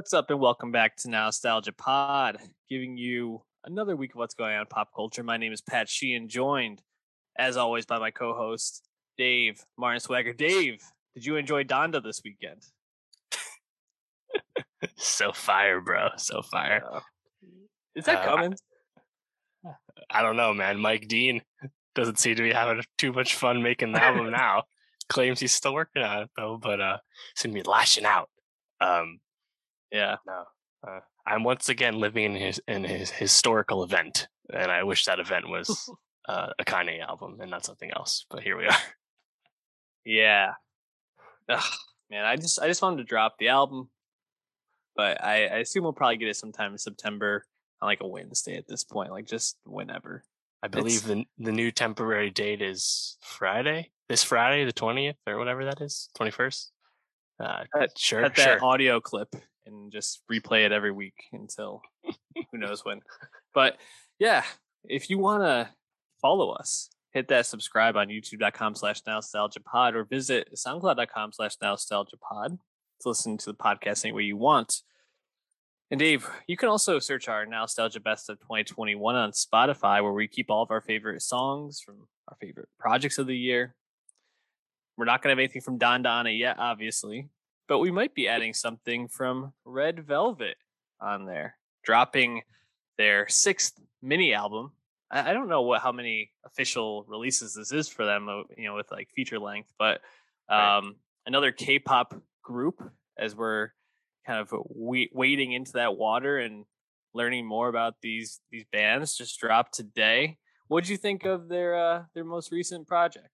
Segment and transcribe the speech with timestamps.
[0.00, 2.38] What's up, and welcome back to Nostalgia Pod,
[2.70, 5.22] giving you another week of what's going on in pop culture.
[5.22, 6.80] My name is Pat Sheehan, joined,
[7.38, 10.32] as always, by my co host, Dave Martin Swagger.
[10.32, 10.82] Dave,
[11.14, 12.62] did you enjoy Donda this weekend?
[14.96, 16.08] so fire, bro.
[16.16, 16.82] So fire.
[16.90, 17.00] Uh,
[17.94, 18.54] is that uh, coming?
[19.66, 19.72] I,
[20.08, 20.80] I don't know, man.
[20.80, 21.42] Mike Dean
[21.94, 24.62] doesn't seem to be having too much fun making the album now.
[25.10, 26.96] Claims he's still working on it though, but uh
[27.36, 28.30] seems to be lashing out.
[28.80, 29.20] Um
[29.92, 30.16] yeah.
[30.26, 30.44] No.
[30.86, 35.20] Uh, I'm once again living in his in his historical event, and I wish that
[35.20, 35.90] event was
[36.28, 38.24] uh, a Kanye album and not something else.
[38.30, 38.76] But here we are.
[40.02, 40.54] Yeah.
[41.50, 41.62] Ugh,
[42.10, 43.90] man, I just I just wanted to drop the album,
[44.96, 47.44] but I, I assume we'll probably get it sometime in September
[47.82, 50.24] on like a Wednesday at this point, like just whenever.
[50.62, 53.90] I believe it's, the the new temporary date is Friday.
[54.08, 56.72] This Friday, the twentieth or whatever that is, twenty first.
[57.38, 62.84] Uh, sure, at that audio clip and just replay it every week until who knows
[62.84, 63.00] when.
[63.54, 63.78] But
[64.18, 64.44] yeah,
[64.84, 65.70] if you want to
[66.20, 72.16] follow us, hit that subscribe on youtube.com slash nostalgia pod or visit soundcloud.com slash nostalgia
[72.16, 72.58] pod
[73.00, 74.82] to listen to the podcast any way you want.
[75.90, 80.28] And Dave, you can also search our Nostalgia Best of 2021 on Spotify, where we
[80.28, 83.74] keep all of our favorite songs from our favorite projects of the year.
[84.96, 87.28] We're not going to have anything from Don Donda yet, obviously,
[87.70, 90.56] but we might be adding something from Red Velvet
[91.00, 92.42] on there, dropping
[92.98, 94.72] their sixth mini album.
[95.08, 98.26] I, I don't know what how many official releases this is for them,
[98.58, 100.00] you know, with like feature length, but
[100.48, 100.92] um, right.
[101.26, 102.82] another K-pop group
[103.16, 103.68] as we're
[104.26, 106.64] kind of wading into that water and
[107.14, 110.38] learning more about these these bands just dropped today.
[110.66, 113.30] What did you think of their uh, their most recent project?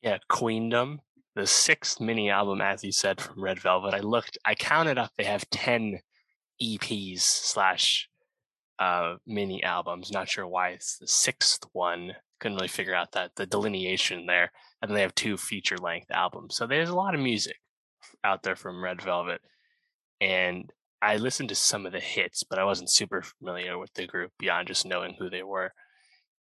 [0.00, 1.00] Yeah, Queendom,
[1.34, 3.94] the sixth mini album, as you said, from Red Velvet.
[3.94, 5.10] I looked, I counted up.
[5.16, 6.00] They have ten
[6.62, 8.08] EPs slash
[8.78, 10.12] uh, mini albums.
[10.12, 12.12] Not sure why it's the sixth one.
[12.40, 14.50] Couldn't really figure out that the delineation there.
[14.80, 16.56] And then they have two feature length albums.
[16.56, 17.56] So there's a lot of music
[18.22, 19.40] out there from Red Velvet.
[20.20, 20.70] And
[21.02, 24.32] I listened to some of the hits, but I wasn't super familiar with the group
[24.38, 25.72] beyond just knowing who they were.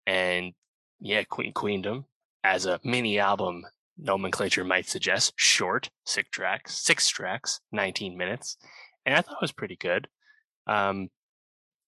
[0.07, 0.53] And
[1.01, 2.05] yeah, Queen Queendom
[2.45, 3.65] as a mini album
[3.99, 8.57] nomenclature might suggest short, six tracks, six tracks, 19 minutes.
[9.05, 10.09] And I thought it was pretty good.
[10.67, 11.09] Um,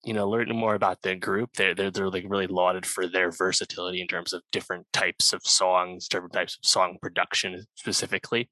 [0.04, 3.30] you know, learning more about the group, they're, they're, they're like really lauded for their
[3.30, 8.50] versatility in terms of different types of songs, different types of song production specifically.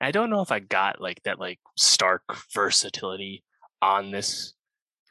[0.00, 2.22] And I don't know if I got like that like stark
[2.54, 3.42] versatility
[3.82, 4.54] on this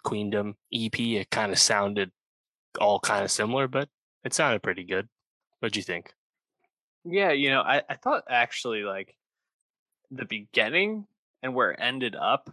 [0.05, 0.97] Queendom EP.
[0.97, 2.11] It kind of sounded
[2.79, 3.89] all kind of similar, but
[4.23, 5.09] it sounded pretty good.
[5.59, 6.13] What'd you think?
[7.05, 9.15] Yeah, you know, I, I thought actually like
[10.09, 11.05] the beginning
[11.43, 12.49] and where it ended up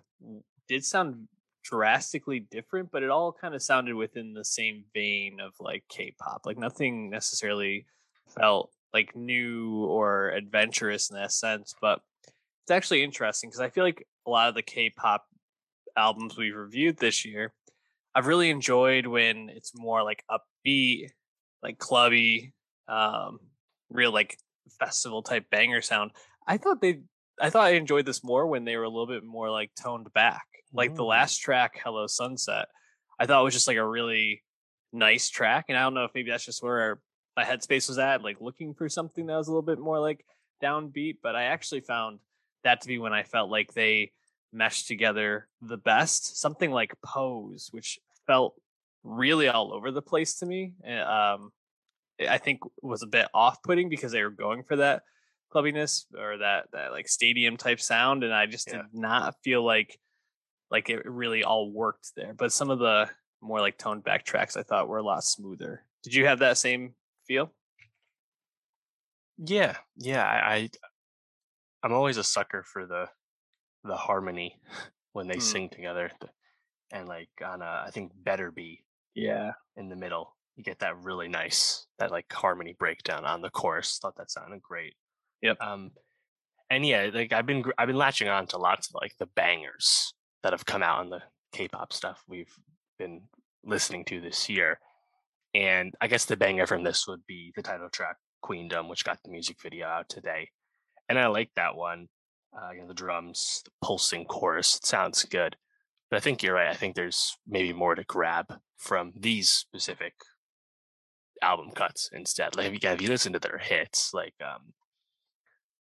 [0.68, 1.28] did sound
[1.64, 6.42] drastically different, but it all kind of sounded within the same vein of like K-pop.
[6.44, 7.86] Like nothing necessarily
[8.28, 12.00] felt like new or adventurous in that sense, but
[12.64, 15.24] it's actually interesting because I feel like a lot of the K-pop
[15.96, 17.54] albums we've reviewed this year,
[18.14, 21.10] I've really enjoyed when it's more like upbeat,
[21.62, 22.52] like clubby,
[22.86, 23.38] um,
[23.92, 24.36] real like
[24.78, 26.12] festival type banger sound.
[26.46, 27.00] I thought they
[27.40, 30.12] I thought I enjoyed this more when they were a little bit more like toned
[30.12, 30.44] back.
[30.72, 31.08] Like the mm.
[31.08, 32.68] last track, Hello Sunset,
[33.18, 34.42] I thought was just like a really
[34.92, 35.66] nice track.
[35.68, 37.00] And I don't know if maybe that's just where
[37.36, 40.24] my headspace was at, like looking for something that was a little bit more like
[40.62, 41.18] downbeat.
[41.22, 42.20] But I actually found
[42.64, 44.12] that to be when I felt like they
[44.52, 46.40] meshed together the best.
[46.40, 48.54] Something like Pose, which felt
[49.04, 50.74] really all over the place to me.
[50.84, 51.50] Eh, um,
[52.28, 55.02] I think was a bit off-putting because they were going for that
[55.52, 58.78] clubbiness or that that like stadium type sound, and I just yeah.
[58.78, 59.98] did not feel like
[60.70, 62.34] like it really all worked there.
[62.34, 63.08] But some of the
[63.40, 65.84] more like toned back tracks I thought were a lot smoother.
[66.02, 66.94] Did you have that same
[67.26, 67.52] feel?
[69.38, 70.24] Yeah, yeah.
[70.24, 70.70] I, I
[71.82, 73.08] I'm always a sucker for the
[73.84, 74.60] the harmony
[75.12, 75.42] when they mm.
[75.42, 76.10] sing together,
[76.92, 81.02] and like on a I think better be yeah in the middle you get that
[81.02, 83.98] really nice that like harmony breakdown on the chorus.
[84.00, 84.94] Thought that sounded great.
[85.40, 85.60] Yep.
[85.60, 85.90] Um,
[86.70, 90.14] and yeah, like I've been I've been latching on to lots of like the bangers
[90.42, 91.22] that have come out on the
[91.52, 92.52] K-pop stuff we've
[92.98, 93.22] been
[93.64, 94.78] listening to this year.
[95.54, 99.18] And I guess the banger from this would be the title track Queendom, which got
[99.22, 100.48] the music video out today.
[101.08, 102.08] And I like that one.
[102.56, 105.56] Uh, you know, the drums, the pulsing chorus, it sounds good.
[106.10, 106.68] But I think you're right.
[106.68, 110.14] I think there's maybe more to grab from these specific
[111.42, 112.56] album cuts instead.
[112.56, 114.72] Like if you, if you listen to their hits, like um,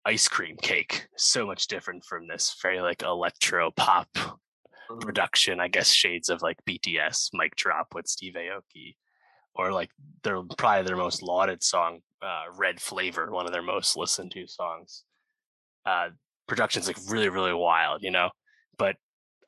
[0.05, 4.99] ice cream cake so much different from this very like electro pop mm-hmm.
[4.99, 8.97] production i guess shades of like bts mic drop with steve aoki
[9.55, 9.91] or like
[10.23, 14.46] their probably their most lauded song uh, red flavor one of their most listened to
[14.46, 15.05] songs
[15.87, 16.08] uh
[16.46, 18.31] production's like really really wild you know
[18.79, 18.96] but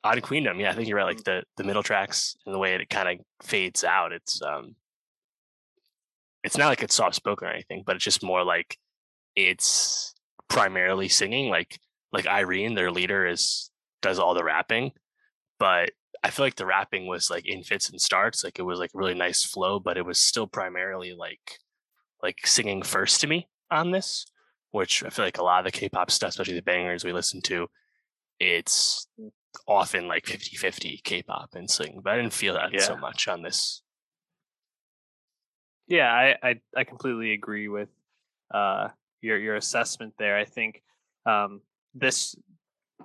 [0.03, 1.39] on queendom yeah i think you're right like mm-hmm.
[1.39, 4.75] the the middle tracks and the way it kind of fades out it's um
[6.43, 8.77] it's not like it's soft spoken or anything but it's just more like
[9.35, 10.13] it's
[10.53, 11.49] primarily singing.
[11.49, 11.79] Like
[12.11, 14.91] like Irene, their leader, is does all the rapping,
[15.59, 15.91] but
[16.23, 18.43] I feel like the rapping was like in fits and starts.
[18.43, 21.59] Like it was like really nice flow, but it was still primarily like
[22.21, 24.25] like singing first to me on this,
[24.71, 27.41] which I feel like a lot of the K-pop stuff, especially the bangers we listen
[27.43, 27.67] to,
[28.39, 29.07] it's
[29.67, 31.99] often like 50-50 K-pop and singing.
[32.01, 32.79] But I didn't feel that yeah.
[32.79, 33.82] so much on this.
[35.93, 37.89] Yeah, I, I I completely agree with
[38.51, 38.89] uh
[39.21, 40.35] your your assessment there.
[40.35, 40.81] I think
[41.27, 41.61] um,
[41.93, 42.35] this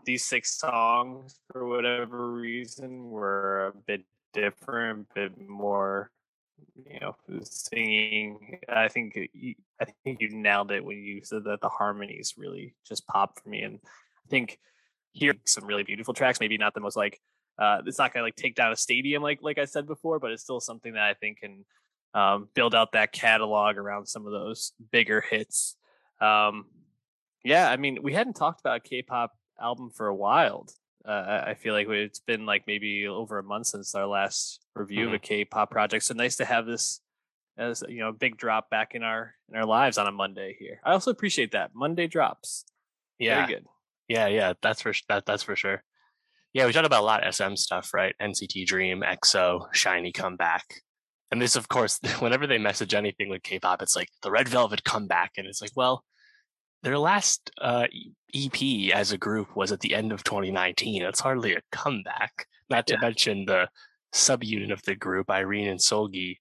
[0.06, 6.11] these six songs, for whatever reason, were a bit different, a bit more,
[6.90, 8.58] you know, singing.
[8.70, 9.19] I think
[9.82, 13.50] I think you nailed it when you said that the harmonies really just popped for
[13.50, 14.58] me, and I think
[15.12, 17.20] here some really beautiful tracks, maybe not the most like.
[17.58, 20.31] Uh, it's not gonna like take down a stadium like like I said before, but
[20.31, 21.67] it's still something that I think can
[22.14, 25.76] um, build out that catalog around some of those bigger hits
[26.20, 26.66] um,
[27.44, 30.66] yeah, I mean, we hadn't talked about a K-pop album for a while.
[31.06, 35.06] Uh, I feel like it's been like maybe over a month since our last review
[35.06, 35.08] mm-hmm.
[35.08, 35.19] of a.
[35.19, 36.05] K-pop project.
[36.05, 37.00] So nice to have this
[37.56, 40.81] as you know, big drop back in our in our lives on a Monday here.
[40.84, 42.64] I also appreciate that Monday drops.
[43.19, 43.66] Yeah, Very good.
[44.08, 45.26] Yeah, yeah, that's for that.
[45.26, 45.82] That's for sure.
[46.52, 48.14] Yeah, we talked about a lot of SM stuff, right?
[48.20, 50.64] NCT Dream, EXO, SHINee comeback.
[51.31, 54.85] And this, of course, whenever they message anything with K-pop, it's like the Red Velvet
[54.85, 56.05] comeback, and it's like, well,
[56.83, 57.87] their last uh,
[58.35, 61.03] EP as a group was at the end of 2019.
[61.03, 62.47] It's hardly a comeback.
[62.71, 63.01] Not to yeah.
[63.01, 63.69] mention the
[64.15, 66.37] subunit of the group, Irene and Seulgi,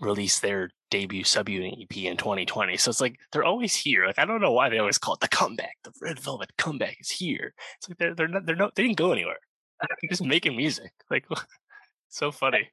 [0.00, 2.76] released their debut subunit EP in 2020.
[2.76, 4.06] So it's like they're always here.
[4.06, 5.76] Like I don't know why they always call it the comeback.
[5.82, 7.52] The Red Velvet comeback is here.
[7.78, 9.38] It's like they're they're not they're not they didn't go anywhere.
[9.80, 10.92] They're just making music.
[11.10, 11.26] Like
[12.08, 12.70] so funny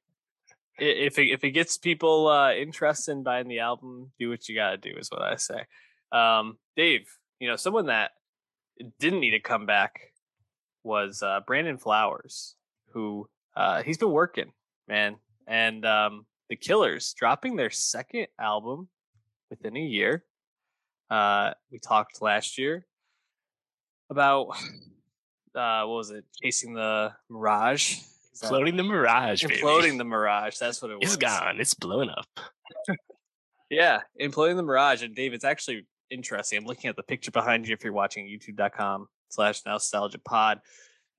[0.78, 4.56] if it, if it gets people uh, interested in buying the album, do what you
[4.56, 5.66] got to do is what I say.
[6.12, 7.08] Um, Dave,
[7.40, 8.12] you know, someone that
[9.00, 10.12] didn't need a comeback
[10.84, 12.56] was uh, Brandon Flowers,
[12.92, 14.52] who uh, he's been working,
[14.88, 15.16] man,
[15.48, 18.90] and um, the Killers dropping their second album
[19.50, 20.24] within a year.
[21.10, 22.86] Uh, we talked last year
[24.10, 24.48] about
[25.56, 26.26] uh, what was it?
[26.42, 28.00] Chasing the Mirage
[28.36, 29.62] Floating the Mirage, baby.
[29.62, 30.58] Imploding the Mirage.
[30.58, 31.14] That's what it was.
[31.14, 31.60] It's gone.
[31.60, 32.28] It's blown up.
[33.70, 35.04] yeah, imploding the Mirage.
[35.04, 36.60] And Dave, it's actually interesting.
[36.60, 40.60] I'm looking at the picture behind you if you're watching youtube.com slash nostalgia pod.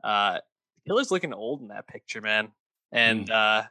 [0.05, 0.39] Uh,
[0.87, 2.49] Killer's looking old in that picture, man.
[2.93, 3.33] And, mm.
[3.33, 3.67] uh,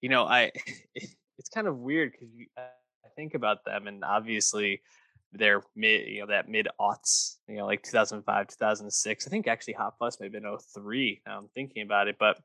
[0.00, 0.52] you know, I,
[0.94, 4.82] it's kind of weird because I think about them and obviously
[5.32, 9.26] they're mid, you know, that mid aughts, you know, like 2005, 2006.
[9.26, 11.22] I think actually Hot Fuss may have been 03.
[11.26, 12.38] Now I'm thinking about it, but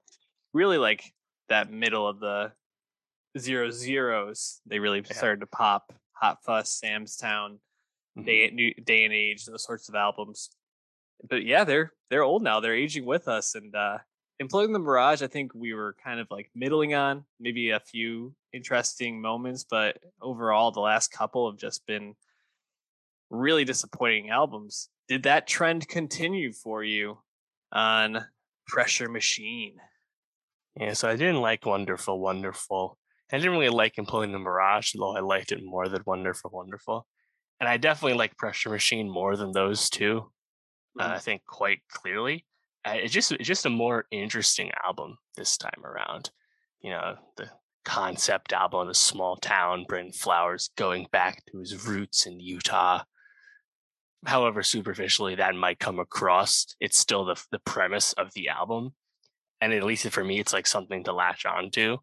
[0.54, 1.14] really like
[1.50, 2.52] that middle of the
[3.38, 5.16] zero zeros, they really yeah.
[5.16, 5.94] started to pop.
[6.14, 7.60] Hot Fuss, Sam's Town,
[8.18, 8.26] mm-hmm.
[8.26, 10.52] day, new, day and Age, those sorts of albums.
[11.28, 12.62] But yeah, they're they're old now.
[12.62, 13.98] They're aging with us, and uh,
[14.42, 18.34] Imploding the Mirage, I think we were kind of like middling on, maybe a few
[18.54, 22.16] interesting moments, but overall, the last couple have just been
[23.30, 24.90] really disappointing albums.
[25.08, 27.18] Did that trend continue for you
[27.72, 28.26] on
[28.68, 29.76] Pressure Machine?
[30.80, 32.98] Yeah, so I didn't like Wonderful Wonderful.
[33.32, 37.08] I didn't really like Imploding the Mirage, though I liked it more than Wonderful Wonderful.
[37.60, 41.02] And I definitely like Pressure Machine more than those 2 mm-hmm.
[41.02, 42.46] uh, I think quite clearly.
[42.86, 46.32] Uh, it's just it's just a more interesting album this time around.
[46.82, 47.50] You know, the
[47.86, 53.04] concept album of the small town, Brandon Flowers going back to his roots in Utah.
[54.26, 58.94] However superficially that might come across, it's still the the premise of the album
[59.64, 61.98] and at least for me, it's like something to latch on to.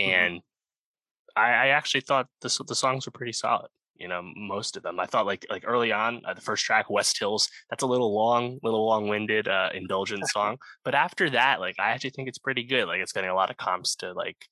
[0.00, 0.10] Mm-hmm.
[0.10, 1.40] And mm-hmm.
[1.40, 3.68] I, I, actually thought the the songs were pretty solid.
[3.96, 5.00] You know, most of them.
[5.00, 8.14] I thought like like early on, uh, the first track, West Hills, that's a little
[8.14, 10.58] long, little long winded, uh, indulgent song.
[10.84, 12.86] But after that, like I actually think it's pretty good.
[12.86, 14.46] Like it's getting a lot of comps to like,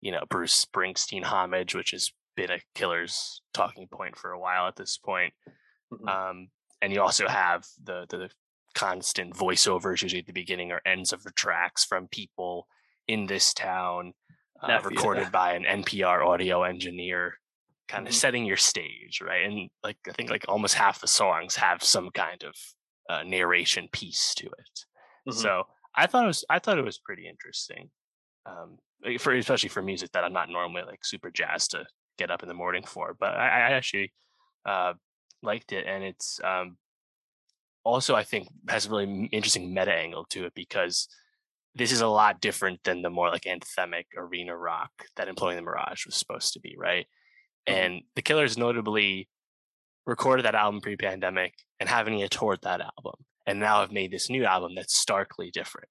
[0.00, 4.68] you know, Bruce Springsteen homage, which has been a killer's talking point for a while
[4.68, 5.34] at this point.
[5.92, 6.08] Mm-hmm.
[6.08, 6.48] Um,
[6.82, 8.30] and you also have the the
[8.74, 12.66] constant voiceovers, usually at the beginning or ends of the tracks from people
[13.08, 14.12] in this town,
[14.62, 15.30] uh, recorded yeah.
[15.30, 17.34] by an NPR audio engineer
[17.90, 18.18] kind of mm-hmm.
[18.18, 19.44] setting your stage, right?
[19.44, 22.54] And like I think like almost half the songs have some kind of
[23.08, 24.84] uh, narration piece to it.
[25.28, 25.38] Mm-hmm.
[25.38, 27.90] So I thought it was I thought it was pretty interesting,
[28.46, 28.78] um,
[29.18, 31.84] for especially for music that I'm not normally like super jazzed to
[32.16, 33.16] get up in the morning for.
[33.18, 34.12] But I, I actually
[34.64, 34.94] uh,
[35.42, 36.76] liked it, and it's um,
[37.84, 41.08] also I think has a really interesting meta angle to it because
[41.74, 45.62] this is a lot different than the more like anthemic arena rock that Imploding the
[45.62, 47.06] Mirage was supposed to be, right?
[47.68, 47.78] Mm-hmm.
[47.78, 49.28] And the Killers notably
[50.06, 54.28] recorded that album pre-pandemic and haven't yet toured that album, and now have made this
[54.28, 55.88] new album that's starkly different.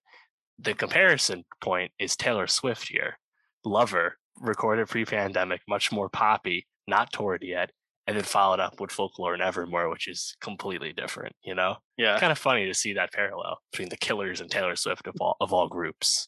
[0.59, 3.17] The comparison point is Taylor Swift here.
[3.63, 7.71] Lover recorded pre-pandemic, much more poppy, not toured yet,
[8.09, 11.75] and then followed up with folklore and evermore which is completely different you know?
[11.95, 12.19] Yeah.
[12.19, 15.37] kind of funny to see that parallel between the killers and taylor swift of all,
[15.39, 16.27] of all groups.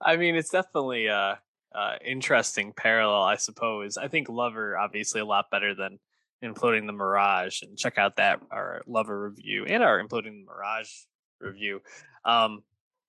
[0.00, 1.38] I mean it's definitely a,
[1.74, 3.98] a interesting parallel i suppose.
[3.98, 5.98] I think lover obviously a lot better than
[6.42, 10.90] imploding the mirage and check out that our lover review and our imploding the mirage
[11.40, 11.80] review.
[12.24, 12.62] Um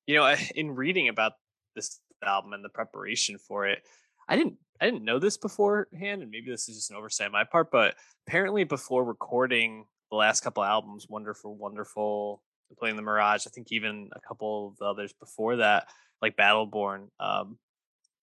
[0.08, 1.34] you know in reading about
[1.74, 3.80] this album and the preparation for it
[4.28, 7.32] I didn't I didn't know this beforehand, and maybe this is just an oversight on
[7.32, 7.96] my part, but
[8.28, 12.42] apparently before recording the last couple albums, Wonderful, Wonderful,
[12.80, 15.88] playing the Mirage, I think even a couple of the others before that,
[16.20, 17.60] like Battleborn, um,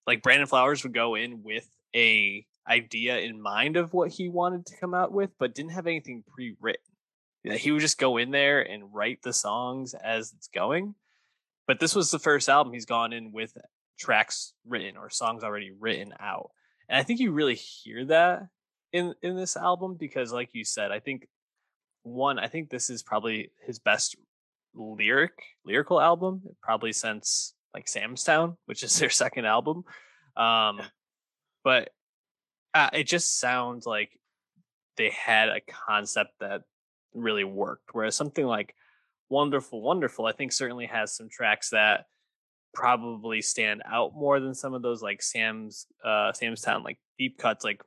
[0.05, 4.65] like Brandon Flowers would go in with a idea in mind of what he wanted
[4.65, 6.83] to come out with, but didn't have anything pre-written.
[7.43, 10.93] He would just go in there and write the songs as it's going.
[11.67, 13.55] But this was the first album he's gone in with
[13.99, 16.51] tracks written or songs already written out.
[16.87, 18.47] And I think you really hear that
[18.91, 21.27] in in this album because like you said, I think
[22.03, 24.15] one, I think this is probably his best
[24.73, 25.33] lyric
[25.65, 29.83] lyrical album, probably since like Sam's Town, which is their second album.
[30.35, 30.81] Um
[31.63, 31.89] but
[32.73, 34.11] uh, it just sounds like
[34.95, 36.61] they had a concept that
[37.13, 37.89] really worked.
[37.91, 38.75] Whereas something like
[39.29, 42.05] Wonderful, Wonderful, I think certainly has some tracks that
[42.73, 47.37] probably stand out more than some of those like Sam's uh Sam's Town like deep
[47.37, 47.81] cuts like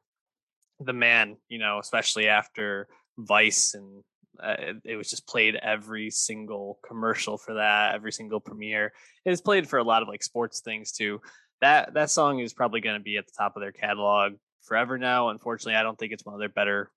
[0.81, 4.03] the man you know especially after Vice and
[4.43, 8.93] uh, it, was just played every single commercial for that every single premiere.
[9.25, 11.21] It's played for a lot of like sports things too.
[11.61, 14.99] That that song is probably going to be at the top of their catalog forever
[14.99, 15.29] now.
[15.29, 16.91] Unfortunately I don't think it's one of their better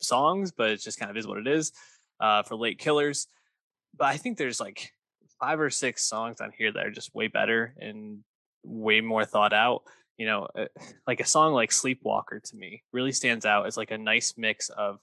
[0.00, 1.72] songs but it just kind of is what it is
[2.20, 3.26] uh for late killers.
[3.96, 4.92] But I think there's like
[5.40, 8.20] five or six songs on here that are just way better and
[8.64, 9.82] way more thought out.
[10.16, 10.66] You know, uh,
[11.06, 14.68] like a song like Sleepwalker to me really stands out as like a nice mix
[14.70, 14.98] of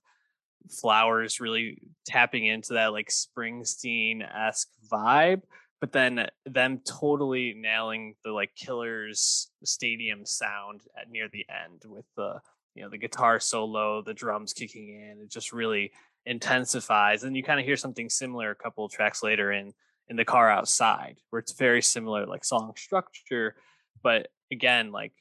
[0.70, 5.42] flowers really tapping into that like Springsteen esque vibe,
[5.80, 12.06] but then them totally nailing the like Killers stadium sound at near the end with
[12.16, 12.40] the
[12.74, 15.22] you know the guitar solo, the drums kicking in.
[15.22, 15.92] It just really
[16.26, 19.74] intensifies, and you kind of hear something similar a couple tracks later in
[20.10, 23.56] in the car outside where it's very similar like song structure
[24.04, 25.14] but again like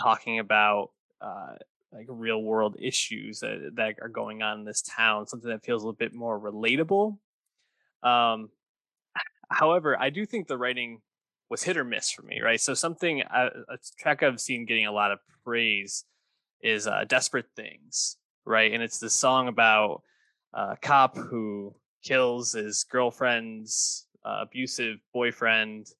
[0.00, 0.90] talking about
[1.20, 1.54] uh
[1.92, 5.82] like real world issues that, that are going on in this town something that feels
[5.82, 7.18] a little bit more relatable.
[8.02, 8.50] Um
[9.50, 11.00] however i do think the writing
[11.48, 12.60] was hit or miss for me right?
[12.60, 16.04] So something I, a track i've seen getting a lot of praise
[16.62, 18.18] is uh desperate things
[18.48, 18.72] right?
[18.72, 20.02] And it's this song about
[20.54, 25.90] a cop who kills his girlfriend's uh, abusive boyfriend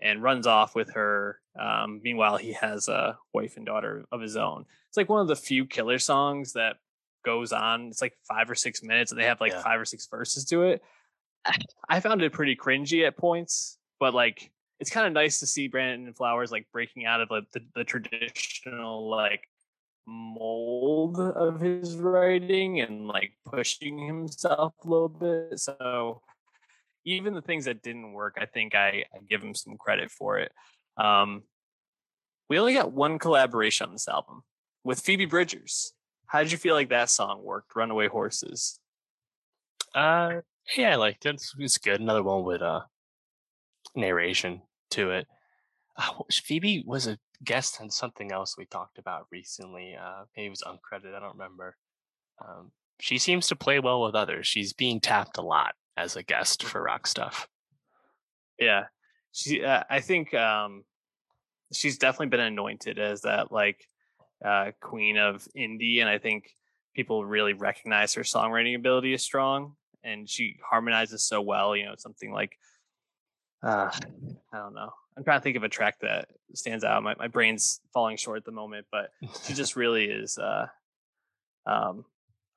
[0.00, 1.40] and runs off with her.
[1.58, 4.64] Um, meanwhile, he has a wife and daughter of his own.
[4.88, 6.76] It's like one of the few killer songs that
[7.24, 7.88] goes on.
[7.88, 9.62] It's like five or six minutes, and they have like yeah.
[9.62, 10.82] five or six verses to it.
[11.88, 15.68] I found it pretty cringy at points, but like it's kind of nice to see
[15.68, 19.48] Brandon Flowers like breaking out of like the, the traditional like
[20.06, 25.58] mold of his writing and like pushing himself a little bit.
[25.58, 26.22] So
[27.16, 30.38] even the things that didn't work, I think I, I give him some credit for
[30.38, 30.52] it.
[30.96, 31.42] Um,
[32.48, 34.42] we only got one collaboration on this album
[34.84, 35.92] with Phoebe Bridgers.
[36.26, 37.74] How did you feel like that song worked?
[37.76, 38.80] Runaway Horses.
[39.94, 40.40] Uh,
[40.76, 41.34] yeah, I liked it.
[41.34, 42.00] It's, it's good.
[42.00, 42.82] Another one with uh
[43.94, 45.26] narration to it.
[45.96, 49.96] Uh, Phoebe was a guest on something else we talked about recently.
[50.00, 51.14] Uh, maybe it was uncredited.
[51.14, 51.76] I don't remember.
[52.46, 54.46] Um, she seems to play well with others.
[54.46, 57.48] She's being tapped a lot as a guest for rock stuff.
[58.58, 58.84] Yeah,
[59.32, 59.64] she.
[59.64, 60.84] Uh, I think um,
[61.72, 63.84] she's definitely been anointed as that like
[64.44, 66.50] uh, queen of indie, and I think
[66.94, 71.76] people really recognize her songwriting ability is strong, and she harmonizes so well.
[71.76, 72.56] You know, something like
[73.62, 73.90] uh,
[74.52, 74.90] I don't know.
[75.16, 77.02] I'm trying to think of a track that stands out.
[77.02, 79.10] My my brain's falling short at the moment, but
[79.44, 80.38] she just really is.
[80.38, 80.66] Uh,
[81.66, 82.04] um,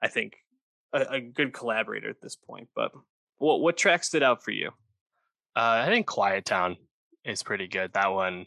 [0.02, 0.38] I think
[0.94, 2.70] a, a good collaborator at this point.
[2.76, 2.92] But
[3.42, 4.70] what what track stood out for you?
[5.56, 6.78] Uh, I think Quiet Town
[7.26, 7.94] is pretty good.
[7.94, 8.46] That one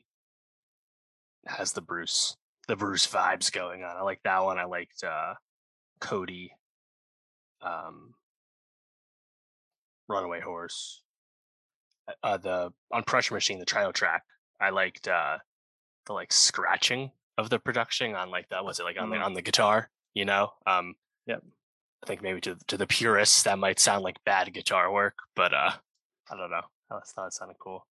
[1.47, 2.37] has the Bruce
[2.69, 3.97] the Bruce vibes going on.
[3.97, 4.59] I like that one.
[4.59, 5.35] I liked uh,
[6.01, 6.53] Cody,
[7.61, 8.15] um,
[10.09, 11.03] Runaway Horse,
[12.09, 14.23] uh, uh, the on Pressure Machine, the trio track.
[14.61, 15.39] I liked uh,
[16.07, 19.19] the like scratching of the production on like that was it like on mm-hmm.
[19.19, 20.53] the on the guitar, you know.
[20.67, 20.95] Um,
[21.27, 21.43] yep.
[22.05, 25.55] I think maybe to to the purists that might sound like bad guitar work, but
[25.55, 25.71] uh,
[26.31, 26.61] I don't know.
[26.91, 27.87] I thought it sounded cool.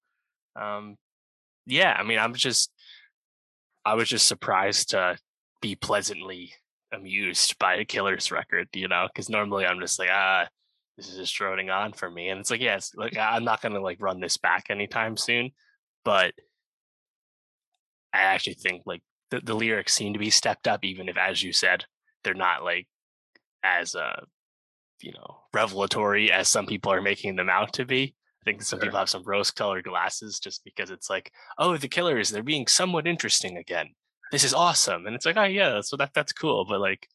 [0.56, 0.98] Um,
[1.66, 2.72] yeah, I mean, I'm just
[3.84, 5.18] I was just surprised to
[5.62, 6.54] be pleasantly
[6.92, 10.48] amused by a Killers record, you know, because normally I'm just like, ah,
[10.96, 12.30] this is just droning on for me.
[12.30, 15.50] And it's like, yes, yeah, like I'm not gonna like run this back anytime soon.
[16.06, 16.36] But
[18.14, 19.02] I actually think like
[19.32, 21.86] the, the lyrics seem to be stepped up, even if as you said,
[22.24, 22.88] they're not like
[23.64, 24.22] as uh
[25.02, 28.16] you know revelatory as some people are making them out to be.
[28.42, 28.88] I think some sure.
[28.88, 32.68] people have some rose colored glasses just because it's like, oh, the killers, they're being
[32.68, 33.88] somewhat interesting again.
[34.34, 35.06] This is awesome.
[35.06, 36.66] And it's like, oh yeah, so that that's cool.
[36.66, 37.08] But like,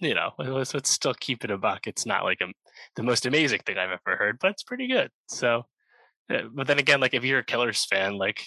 [0.00, 1.86] you know, let's, let's still keep it a buck.
[1.86, 2.46] It's not like a,
[2.96, 5.10] the most amazing thing I've ever heard, but it's pretty good.
[5.28, 5.66] So,
[6.28, 8.42] yeah, but then again, like if you're a Killers fan, like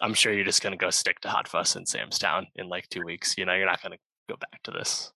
[0.00, 2.88] I'm sure you're just gonna go stick to Hot Fuss in Sam's Town in like
[2.88, 3.38] two weeks.
[3.38, 3.98] You know, you're not gonna
[4.28, 5.12] go back to this.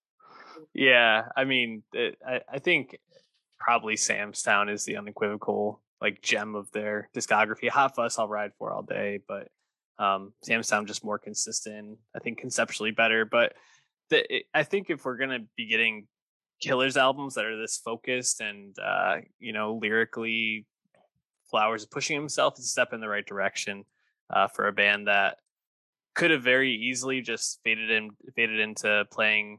[0.75, 2.99] Yeah, I mean, it, I I think
[3.59, 7.69] probably Sam's Town is the unequivocal like gem of their discography.
[7.69, 9.49] Hot Fuss I'll ride for all day, but
[9.99, 11.99] um, Sam's Town just more consistent.
[12.15, 13.55] I think conceptually better, but
[14.11, 16.07] the, I think if we're gonna be getting
[16.61, 20.67] Killers albums that are this focused and uh, you know lyrically,
[21.51, 23.85] Flowers pushing himself to step in the right direction
[24.31, 25.37] uh, for a band that
[26.15, 29.59] could have very easily just faded in faded into playing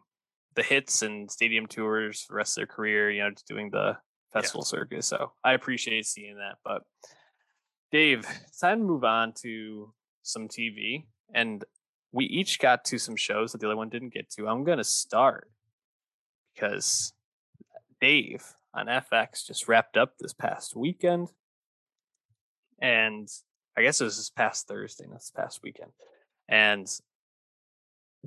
[0.58, 3.10] the hits and stadium tours the rest of their career.
[3.10, 3.96] You know, just doing the
[4.34, 4.80] festival yeah.
[4.80, 5.08] circus.
[5.08, 6.58] So I appreciate seeing that.
[6.66, 6.82] But
[7.92, 9.94] Dave, it's time to move on to
[10.24, 11.06] some TV.
[11.34, 11.64] And
[12.12, 14.48] we each got to some shows that the other one didn't get to.
[14.48, 15.50] I'm going to start
[16.54, 17.14] because
[18.02, 18.44] Dave
[18.74, 21.30] on FX just wrapped up this past weekend.
[22.82, 23.30] And
[23.78, 25.92] I guess it was this past Thursday, not this past weekend.
[26.50, 26.88] And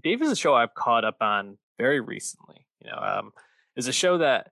[0.00, 2.66] Dave is a show I've caught up on very recently.
[2.84, 3.30] You know, um,
[3.76, 4.48] is a show that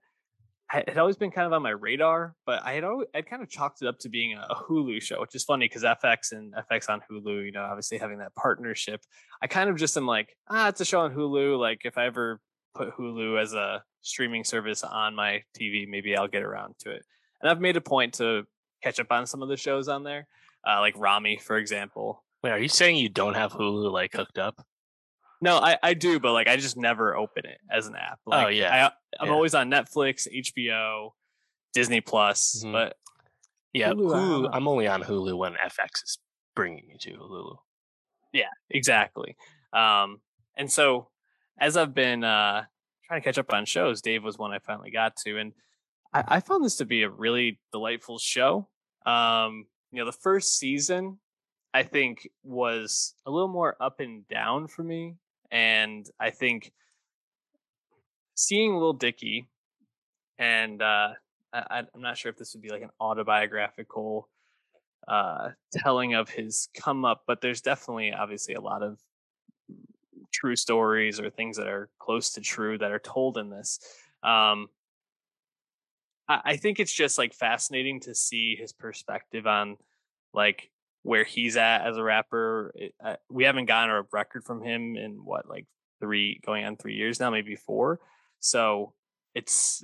[0.69, 3.49] had always been kind of on my radar, but I had always, I'd kind of
[3.49, 6.89] chalked it up to being a Hulu show, which is funny because FX and FX
[6.89, 9.01] on Hulu, you know, obviously having that partnership.
[9.41, 11.59] I kind of just am like, ah, it's a show on Hulu.
[11.59, 12.39] Like if I ever
[12.75, 17.03] put Hulu as a streaming service on my TV, maybe I'll get around to it.
[17.41, 18.43] And I've made a point to
[18.83, 20.27] catch up on some of the shows on there,
[20.67, 22.23] uh, like Ramy, for example.
[22.43, 24.63] Wait, are you saying you don't have Hulu like hooked up?
[25.41, 28.19] No, I, I do, but like I just never open it as an app.
[28.27, 29.33] Oh, like, oh yeah, I, am yeah.
[29.33, 31.11] always on Netflix, HBO,
[31.73, 32.73] Disney Plus, mm-hmm.
[32.73, 32.95] but
[33.73, 36.17] yeah, Hulu, Hulu I'm only on Hulu when FX is
[36.55, 37.57] bringing me to Hulu.
[38.33, 39.37] Yeah, exactly.
[39.71, 40.19] Um,
[40.57, 41.07] and so
[41.57, 42.63] as I've been uh,
[43.05, 45.53] trying to catch up on shows, Dave was one I finally got to, and
[46.13, 48.67] I, I found this to be a really delightful show.
[49.05, 51.19] Um, you know, the first season
[51.73, 55.15] I think was a little more up and down for me
[55.51, 56.71] and I think
[58.35, 59.47] seeing Lil Dicky,
[60.37, 61.09] and uh,
[61.53, 64.29] I, am not sure if this would be like an autobiographical
[65.07, 68.99] uh, telling of his come up, but there's definitely obviously a lot of
[70.31, 73.79] true stories or things that are close to true that are told in this.
[74.23, 74.67] Um,
[76.27, 79.77] I, I think it's just like fascinating to see his perspective on
[80.33, 80.69] like
[81.03, 82.71] where he's at as a rapper.
[82.75, 85.65] It, uh, we haven't gotten a record from him in what like
[85.99, 87.99] three going on three years now, maybe four.
[88.39, 88.93] So
[89.35, 89.83] it's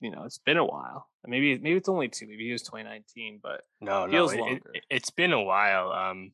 [0.00, 1.08] you know it's been a while.
[1.26, 2.26] Maybe maybe it's only two.
[2.26, 5.92] Maybe he was 2019, but no, no, it, it, has been a while.
[5.92, 6.32] Um,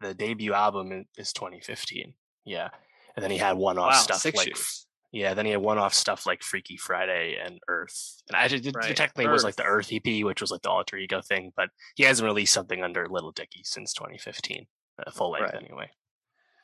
[0.00, 2.14] the debut album is 2015.
[2.46, 2.68] Yeah,
[3.14, 4.86] and then he had one off wow, stuff like years.
[5.12, 8.96] Yeah, then he had one-off stuff like Freaky Friday and Earth, and I did right.
[8.96, 9.32] technically Earth.
[9.32, 12.24] was like the Earth EP, which was like the alter ego thing, but he hasn't
[12.24, 14.66] released something under Little Dicky since 2015,
[15.04, 15.62] uh, full length right.
[15.64, 15.90] anyway.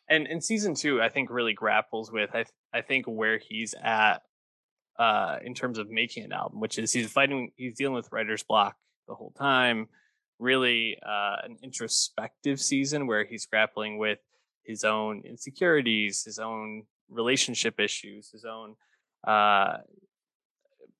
[0.08, 3.74] And in season two, I think really grapples with I th- I think where he's
[3.82, 4.22] at
[4.98, 8.42] uh, in terms of making an album, which is he's fighting, he's dealing with writer's
[8.42, 8.76] block
[9.08, 9.88] the whole time.
[10.38, 14.18] Really, uh, an introspective season where he's grappling with
[14.64, 18.74] his own insecurities, his own relationship issues, his own
[19.26, 19.78] uh,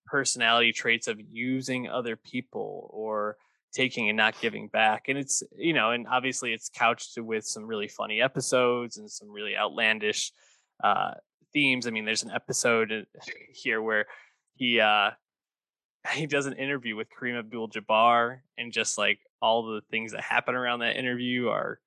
[0.06, 3.36] personality traits of using other people or
[3.72, 5.04] taking and not giving back.
[5.08, 9.30] And it's, you know, and obviously it's couched with some really funny episodes and some
[9.30, 10.32] really outlandish
[10.82, 11.12] uh,
[11.52, 11.86] themes.
[11.86, 13.20] I mean, there's an episode uh,
[13.52, 14.06] here where
[14.54, 15.10] he uh,
[16.12, 20.54] he does an interview with Kareem Abdul-Jabbar, and just like all the things that happen
[20.54, 21.80] around that interview are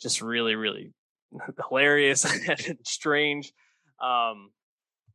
[0.00, 0.92] just really, really
[1.68, 3.52] hilarious and strange.
[4.00, 4.50] Um,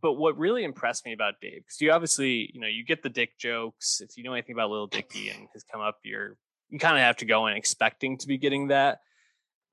[0.01, 3.09] but what really impressed me about Dave, because you obviously, you know, you get the
[3.09, 3.99] dick jokes.
[4.01, 6.37] If you know anything about Little Dicky and has come up, you're
[6.69, 8.99] you kind of have to go in expecting to be getting that.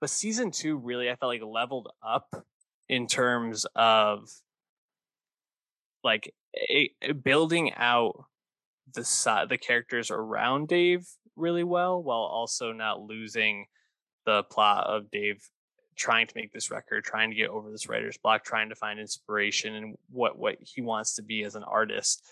[0.01, 2.47] But season two really, I felt like leveled up
[2.89, 4.31] in terms of
[6.03, 6.35] like
[6.71, 8.27] a, a building out
[8.93, 13.67] the side the characters around Dave really well, while also not losing
[14.25, 15.51] the plot of Dave
[15.97, 18.99] trying to make this record, trying to get over this writer's block, trying to find
[18.99, 22.25] inspiration and what what he wants to be as an artist.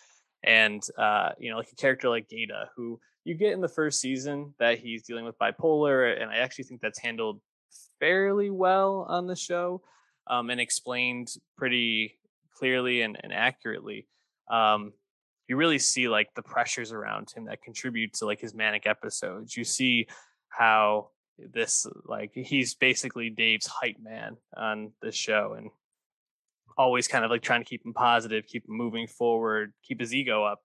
[0.44, 4.00] And uh, you know, like a character like GaTa, who you get in the first
[4.00, 7.40] season that he's dealing with bipolar, and I actually think that's handled
[8.00, 9.82] fairly well on the show
[10.26, 12.18] um, and explained pretty
[12.54, 14.06] clearly and, and accurately.
[14.50, 14.92] Um,
[15.48, 19.56] you really see like the pressures around him that contribute to like his manic episodes.
[19.56, 20.06] You see
[20.48, 25.70] how this like he's basically Dave's hype man on this show and
[26.76, 30.14] always kind of like trying to keep him positive, keep him moving forward, keep his
[30.14, 30.60] ego up.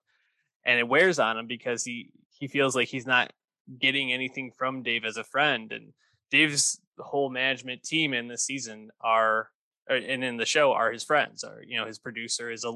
[0.64, 3.32] And it wears on him because he he feels like he's not
[3.80, 5.92] getting anything from Dave as a friend and
[6.30, 9.50] Dave's whole management team in this season are
[9.88, 12.72] and in the show are his friends are you know his producer is a,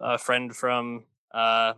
[0.00, 1.04] a friend from
[1.34, 1.74] uh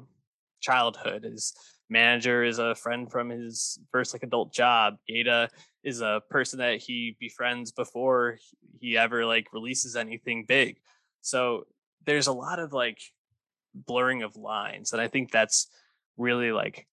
[0.61, 1.55] childhood his
[1.89, 4.97] manager is a friend from his first like adult job.
[5.09, 5.49] GaTa
[5.83, 8.39] is a person that he befriends before
[8.81, 10.79] he ever like releases anything big.
[11.23, 11.67] So
[12.05, 12.99] there's a lot of like
[13.75, 15.69] blurring of lines and i think that's
[16.17, 16.89] really like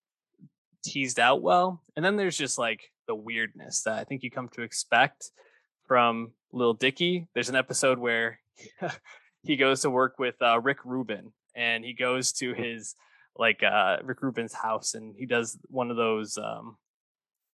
[0.84, 1.81] teased out well.
[1.95, 5.31] And then there's just like the weirdness that i think you come to expect
[5.88, 7.27] from Lil Dicky.
[7.34, 8.39] There's an episode where
[9.43, 12.95] he goes to work with uh, Rick Rubin, and he goes to his
[13.37, 16.77] like uh, Rick Rubin's house, and he does one of those um,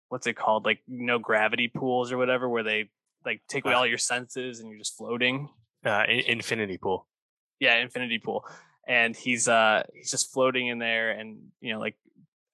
[0.08, 2.90] what's it called, like no gravity pools or whatever, where they
[3.24, 5.48] like take away all your senses and you're just floating.
[5.84, 7.06] Uh, infinity pool.
[7.58, 8.46] Yeah, infinity pool,
[8.86, 11.96] and he's uh he's just floating in there, and you know like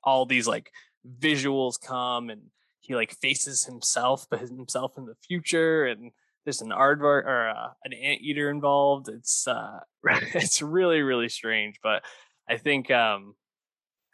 [0.03, 0.71] all these like
[1.19, 2.43] visuals come and
[2.81, 6.13] he like faces himself, but himself in the future, and
[6.45, 9.09] there's an aardvark or uh, an anteater involved.
[9.09, 12.03] It's uh, it's really really strange, but
[12.49, 13.35] I think um,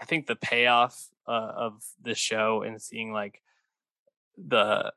[0.00, 3.40] I think the payoff uh, of the show and seeing like
[4.36, 4.92] the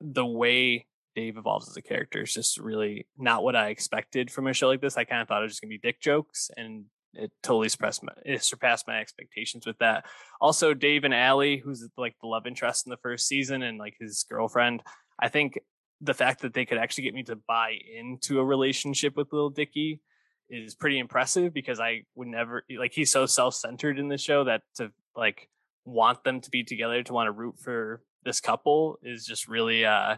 [0.00, 4.46] the way Dave evolves as a character is just really not what I expected from
[4.46, 4.96] a show like this.
[4.96, 8.02] I kind of thought it was just gonna be dick jokes, and it totally surpassed
[8.02, 10.04] my it surpassed my expectations with that.
[10.40, 13.94] Also, Dave and Allie, who's like the love interest in the first season and like
[14.00, 14.82] his girlfriend,
[15.20, 15.58] I think
[16.00, 19.50] the fact that they could actually get me to buy into a relationship with Little
[19.50, 20.00] Dicky
[20.48, 24.62] is pretty impressive because I would never like he's so self-centered in the show that
[24.76, 25.48] to like
[25.84, 29.84] want them to be together to want to root for this couple is just really
[29.84, 30.16] uh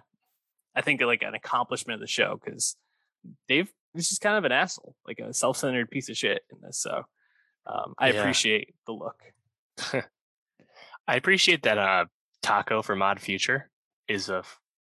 [0.77, 2.77] I think like an accomplishment of the show because
[3.49, 6.79] Dave is just kind of an asshole, like a self-centered piece of shit in this.
[6.79, 7.05] So
[7.67, 8.21] um, I yeah.
[8.21, 9.23] appreciate the look.
[11.07, 12.07] I appreciate that uh
[12.43, 13.71] Taco from Odd Future
[14.09, 14.43] is a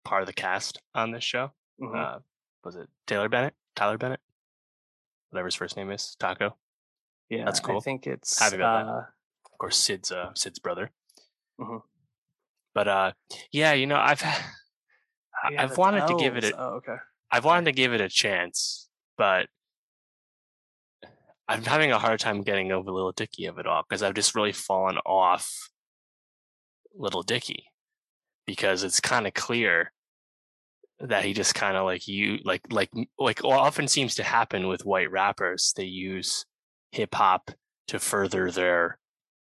[0.05, 1.53] part of the cast on this show.
[1.81, 1.97] Mm-hmm.
[1.97, 2.19] Uh,
[2.65, 3.55] was it Taylor Bennett?
[3.75, 4.21] Tyler Bennett?
[5.31, 6.17] Whatever his first name is.
[6.19, 6.57] Taco.
[7.29, 7.79] Yeah, that's cool.
[7.79, 9.09] I think it's happy about uh, that.
[9.53, 10.91] Of course, Syd's uh, Syd's brother.
[11.61, 11.79] Mm-hmm.
[12.75, 13.13] But uh,
[13.53, 14.23] yeah, you know, I've
[15.51, 16.13] yeah, I've wanted elves.
[16.13, 16.97] to give it a oh, okay.
[17.31, 19.49] I've wanted to give it a chance, but
[21.49, 24.35] I'm having a hard time getting over Little Dicky of it all because I've just
[24.35, 25.71] really fallen off
[26.95, 27.67] Little Dicky
[28.47, 29.93] because it's kind of clear
[31.01, 34.87] that he just kind of like you like like like often seems to happen with
[34.87, 36.47] white rappers they use
[36.91, 37.51] hip hop
[37.87, 38.99] to further their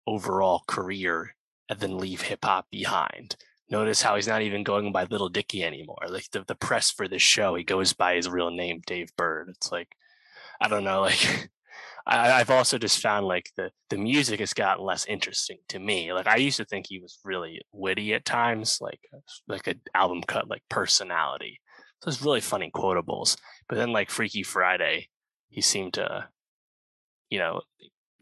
[0.08, 1.36] overall career
[1.69, 3.36] and then leave hip hop behind.
[3.69, 7.08] Notice how he's not even going by little dicky anymore like the, the press for
[7.08, 9.49] this show he goes by his real name dave Burd.
[9.49, 9.95] It's like
[10.62, 11.49] i don't know like
[12.07, 16.13] I, have also just found like the the music has gotten less interesting to me.
[16.13, 19.81] Like I used to think he was really witty at times, like uh, like an
[19.95, 21.59] album cut like personality.
[22.03, 23.37] So it's really funny quotables.
[23.67, 25.09] But then like Freaky Friday,
[25.49, 26.27] he seemed to,
[27.29, 27.61] you know,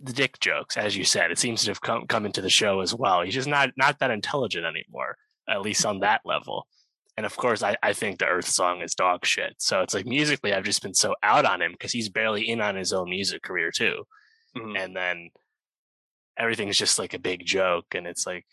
[0.02, 2.80] the dick jokes, as you said, it seems to have come come into the show
[2.80, 3.22] as well.
[3.22, 5.18] He's just not not that intelligent anymore,
[5.50, 6.68] at least on that level.
[7.16, 9.56] And of course, I, I think the Earth song is dog shit.
[9.60, 12.60] So it's like musically, I've just been so out on him because he's barely in
[12.60, 14.04] on his own music career too.
[14.58, 14.76] Mm-hmm.
[14.76, 15.30] And then
[16.38, 18.46] everything's just like a big joke, and it's like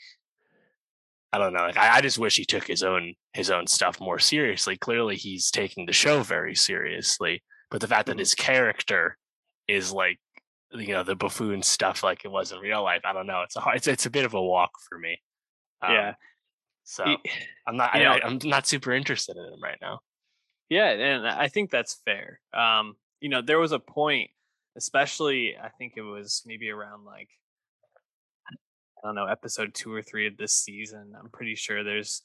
[1.33, 1.61] I don't know.
[1.61, 4.77] Like, I, I just wish he took his own his own stuff more seriously.
[4.77, 8.20] Clearly, he's taking the show very seriously, but the fact that mm-hmm.
[8.20, 9.16] his character
[9.68, 10.18] is like
[10.73, 13.03] you know the buffoon stuff like it was in real life.
[13.05, 13.42] I don't know.
[13.42, 15.20] It's a hard, it's it's a bit of a walk for me.
[15.83, 16.14] Um, yeah.
[16.90, 17.05] So
[17.66, 20.00] I'm not I, I'm not super interested in him right now.
[20.68, 22.40] Yeah, and I think that's fair.
[22.55, 24.31] Um, you know, there was a point,
[24.76, 27.29] especially I think it was maybe around like
[28.48, 31.14] I don't know, episode two or three of this season.
[31.18, 32.22] I'm pretty sure there's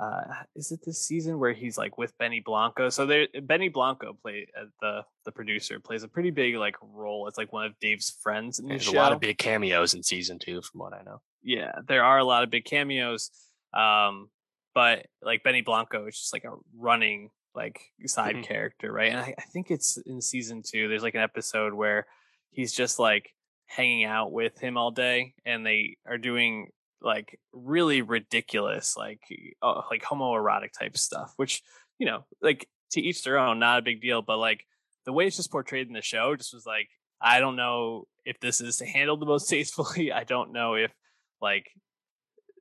[0.00, 0.20] uh
[0.54, 2.90] is it this season where he's like with Benny Blanco?
[2.90, 7.26] So there Benny Blanco play uh, the the producer plays a pretty big like role.
[7.26, 8.92] It's like one of Dave's friends in the There's show.
[8.92, 11.20] a lot of big cameos in season two, from what I know.
[11.42, 13.30] Yeah, there are a lot of big cameos.
[13.76, 14.28] Um,
[14.74, 18.42] but like Benny Blanco is just like a running like side mm-hmm.
[18.42, 19.10] character, right?
[19.10, 20.88] And I, I think it's in season two.
[20.88, 22.06] There's like an episode where
[22.50, 23.30] he's just like
[23.66, 26.68] hanging out with him all day, and they are doing
[27.00, 29.20] like really ridiculous, like
[29.62, 31.62] uh, like homoerotic type stuff, which
[31.98, 34.22] you know, like to each their own, not a big deal.
[34.22, 34.64] But like
[35.06, 36.88] the way it's just portrayed in the show, just was like
[37.20, 40.12] I don't know if this is handled the most tastefully.
[40.12, 40.92] I don't know if
[41.40, 41.66] like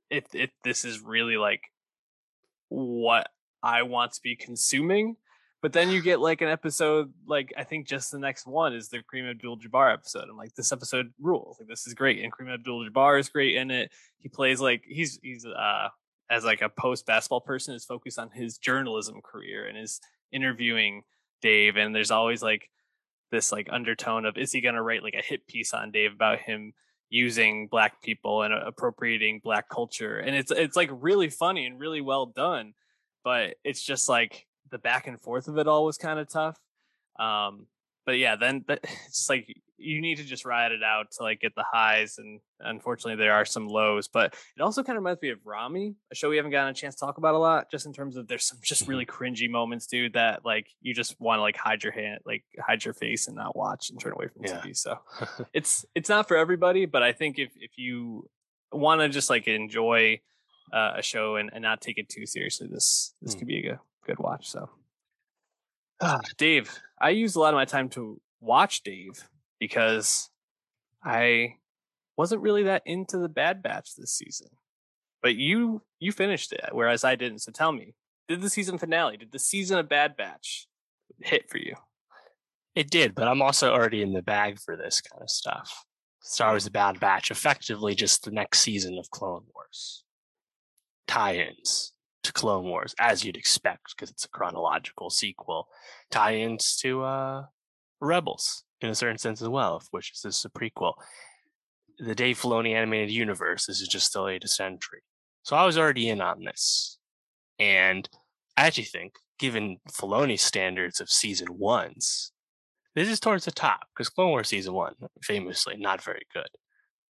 [0.10, 1.62] if if this is really like
[2.70, 3.28] what
[3.64, 5.18] I want to be consuming.
[5.62, 8.90] But then you get like an episode, like I think just the next one is
[8.90, 10.30] the Kareem Abdul-Jabbar episode.
[10.30, 11.58] I'm like, this episode rules.
[11.60, 13.92] Like this is great, and Kareem Abdul-Jabbar is great in it.
[14.20, 15.90] He plays like he's he's uh
[16.30, 20.00] as like a post basketball person is focused on his journalism career and is
[20.32, 21.04] interviewing
[21.42, 21.78] Dave.
[21.78, 22.70] And there's always like
[23.32, 26.40] this like undertone of is he gonna write like a hit piece on Dave about
[26.40, 26.74] him
[27.16, 32.02] using black people and appropriating black culture and it's it's like really funny and really
[32.02, 32.74] well done
[33.24, 36.60] but it's just like the back and forth of it all was kind of tough
[37.18, 37.68] um
[38.06, 41.54] but yeah then it's like you need to just ride it out to like get
[41.56, 45.30] the highs and unfortunately there are some lows but it also kind of reminds me
[45.30, 47.86] of ramy a show we haven't gotten a chance to talk about a lot just
[47.86, 48.92] in terms of there's some just mm-hmm.
[48.92, 52.44] really cringy moments dude that like you just want to like hide your hand like
[52.60, 54.58] hide your face and not watch and turn away from yeah.
[54.60, 54.98] tv so
[55.54, 58.28] it's it's not for everybody but i think if if you
[58.72, 60.20] want to just like enjoy
[60.74, 63.40] uh, a show and, and not take it too seriously this this mm.
[63.40, 64.70] could be a good, good watch so
[66.00, 69.28] uh, dave i use a lot of my time to watch dave
[69.60, 70.30] because
[71.04, 71.56] I
[72.18, 74.50] wasn't really that into the Bad Batch this season.
[75.22, 77.40] But you you finished it, whereas I didn't.
[77.40, 77.96] So tell me,
[78.28, 80.68] did the season finale, did the season of Bad Batch
[81.22, 81.76] hit for you?
[82.76, 85.86] It did, but I'm also already in the bag for this kind of stuff.
[86.22, 90.04] Star Wars: The Bad Batch, effectively just the next season of Clone Wars,
[91.08, 95.70] tie-ins to Clone Wars, as you'd expect, because it's a chronological sequel.
[96.12, 97.46] Tie-ins to uh,
[98.02, 100.94] Rebels, in a certain sense as well, which is this a prequel.
[102.00, 105.02] The Dave Filoni animated universe, this is just the latest entry.
[105.44, 106.98] So I was already in on this.
[107.60, 108.10] And
[108.58, 112.32] I actually think, given Filoni's standards of season ones,
[112.96, 116.48] this is towards the top because Clone Wars season one, famously, not very good.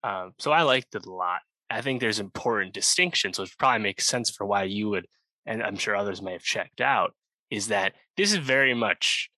[0.03, 1.41] Um, so I liked it a lot.
[1.69, 5.07] I think there's important distinctions, which probably makes sense for why you would,
[5.45, 7.13] and I'm sure others may have checked out,
[7.49, 9.29] is that this is very much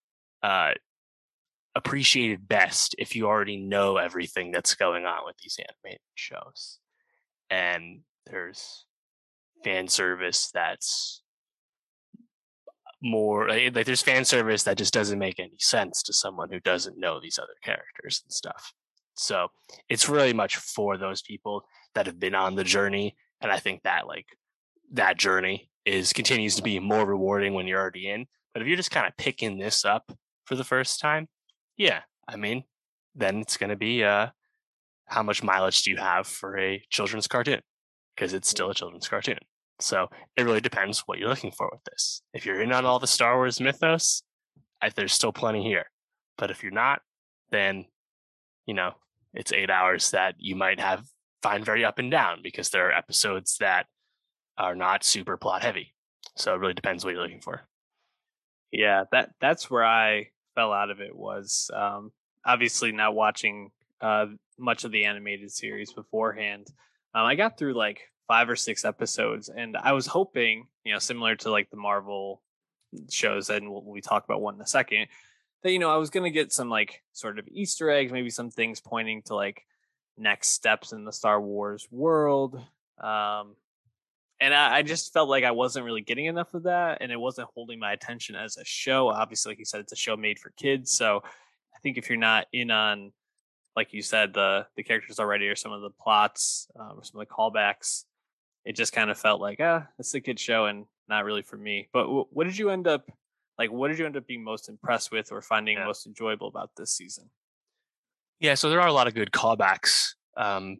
[0.43, 0.71] uh,
[1.75, 6.79] appreciated best if you already know everything that's going on with these animated shows.
[7.49, 8.85] And there's
[9.63, 11.21] fan service that's
[13.01, 16.59] more like, like there's fan service that just doesn't make any sense to someone who
[16.59, 18.73] doesn't know these other characters and stuff.
[19.15, 19.49] So
[19.89, 23.15] it's really much for those people that have been on the journey.
[23.41, 24.25] And I think that like
[24.93, 28.25] that journey is continues to be more rewarding when you're already in.
[28.53, 30.11] But if you're just kind of picking this up
[30.45, 31.27] for the first time,
[31.79, 32.65] yeah, I mean,
[33.15, 34.27] then it's going to be uh,
[35.05, 37.61] how much mileage do you have for a children's cartoon?
[38.15, 39.39] Because it's still a children's cartoon.
[39.79, 42.21] So it really depends what you're looking for with this.
[42.33, 44.23] If you're in on all the Star Wars mythos,
[44.81, 45.85] I, there's still plenty here.
[46.37, 47.01] But if you're not,
[47.49, 47.85] then
[48.65, 48.91] you know
[49.33, 51.05] it's eight hours that you might have
[51.41, 53.85] find very up and down because there are episodes that
[54.57, 55.95] are not super plot heavy.
[56.35, 57.61] So it really depends what you're looking for.
[58.71, 60.27] Yeah, that that's where I
[60.59, 62.11] fell out of it was um,
[62.45, 64.25] obviously not watching uh,
[64.57, 66.67] much of the animated series beforehand.
[67.15, 70.99] Um, I got through like five or six episodes, and I was hoping, you know,
[70.99, 72.41] similar to like the Marvel
[73.09, 75.07] shows, and we'll, we talk about one in a second,
[75.63, 78.51] that you know I was gonna get some like sort of Easter eggs, maybe some
[78.51, 79.65] things pointing to like
[80.17, 82.55] next steps in the Star Wars world.
[83.01, 83.55] Um,
[84.39, 87.19] and I, I, just felt like I wasn't really getting enough of that, and it
[87.19, 89.09] wasn't holding my attention as a show.
[89.09, 92.17] Obviously, like you said, it's a show made for kids, so I think if you're
[92.17, 93.11] not in on
[93.75, 97.27] like you said, the the characters already or some of the plots, um, some of
[97.27, 98.03] the callbacks.
[98.65, 101.57] It just kind of felt like ah, it's a kid show and not really for
[101.57, 101.87] me.
[101.93, 103.09] But w- what did you end up
[103.57, 103.71] like?
[103.71, 105.85] What did you end up being most impressed with or finding Yeah.
[105.85, 107.29] most enjoyable about this season?
[108.39, 110.13] Yeah, so there are a lot of good callbacks.
[110.35, 110.79] Um,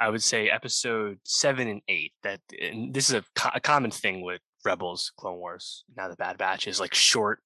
[0.00, 2.12] I would say episode seven and eight.
[2.22, 6.16] That and this is a, co- a common thing with Rebels, Clone Wars, now the
[6.16, 7.40] Bad Batch is like short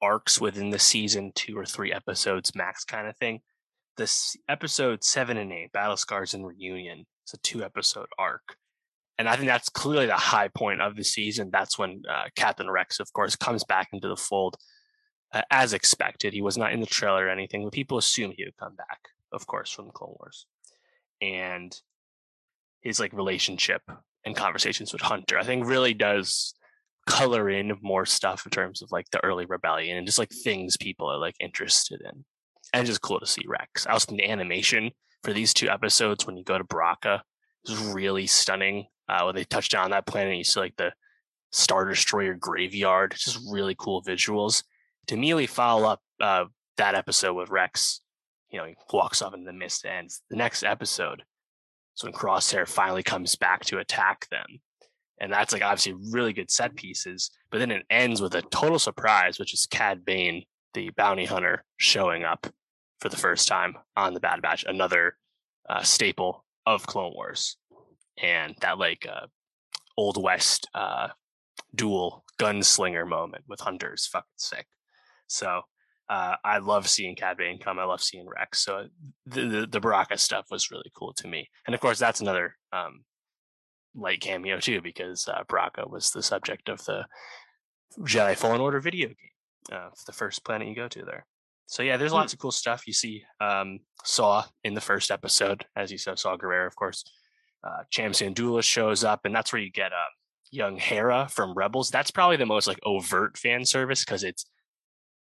[0.00, 3.40] arcs within the season, two or three episodes max kind of thing.
[3.96, 8.56] This episode seven and eight, Battle Scars and Reunion, it's a two episode arc,
[9.18, 11.50] and I think that's clearly the high point of the season.
[11.52, 14.56] That's when uh, Captain Rex, of course, comes back into the fold
[15.32, 16.32] uh, as expected.
[16.32, 19.00] He was not in the trailer or anything, but people assume he would come back,
[19.32, 20.46] of course, from Clone Wars.
[21.20, 21.78] And
[22.80, 23.82] his like relationship
[24.24, 26.54] and conversations with Hunter, I think really does
[27.06, 30.76] color in more stuff in terms of like the early rebellion and just like things
[30.76, 32.24] people are like interested in.
[32.72, 33.86] And just cool to see Rex.
[33.86, 34.92] I was thinking the animation
[35.24, 37.20] for these two episodes when you go to Bracca
[37.64, 38.86] is really stunning.
[39.08, 40.92] Uh, when they touch down on that planet, you see like the
[41.50, 43.12] Star Destroyer graveyard.
[43.12, 44.62] It's just really cool visuals
[45.08, 46.44] to immediately follow up uh,
[46.76, 48.00] that episode with Rex,
[48.50, 50.22] you know, he walks off in the mist ends.
[50.30, 51.24] The next episode
[52.00, 54.60] is when Crosshair finally comes back to attack them.
[55.20, 57.30] And that's like obviously really good set pieces.
[57.50, 61.64] But then it ends with a total surprise, which is Cad Bane, the bounty hunter,
[61.76, 62.46] showing up
[63.00, 65.16] for the first time on the Bad Batch, another
[65.68, 67.56] uh, staple of Clone Wars.
[68.22, 69.26] And that like uh,
[69.96, 71.08] Old West uh,
[71.74, 74.66] dual gunslinger moment with Hunter's fucking sick.
[75.26, 75.62] So
[76.10, 77.78] uh, I love seeing Cad Bane come.
[77.78, 78.58] I love seeing Rex.
[78.64, 78.88] So
[79.26, 81.48] the, the the Bracca stuff was really cool to me.
[81.66, 83.04] And of course, that's another um,
[83.94, 87.06] light cameo too, because uh, Bracca was the subject of the
[88.00, 89.16] Jedi Fallen Order video game,
[89.72, 91.26] uh, the first planet you go to there.
[91.66, 92.16] So yeah, there's Hmm.
[92.18, 92.86] lots of cool stuff.
[92.86, 97.04] You see um, Saw in the first episode, as you said, Saw Gerrera, of course.
[97.62, 100.10] Uh, Cham Syndulla shows up, and that's where you get uh,
[100.50, 101.90] young Hera from Rebels.
[101.90, 104.46] That's probably the most like overt fan service because it's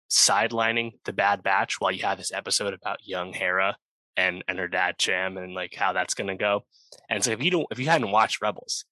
[0.10, 3.76] sidelining the Bad Batch while you have this episode about young Hera
[4.18, 6.66] and and her dad Cham and like how that's gonna go.
[7.10, 8.86] And so if you don't if you hadn't watched Rebels,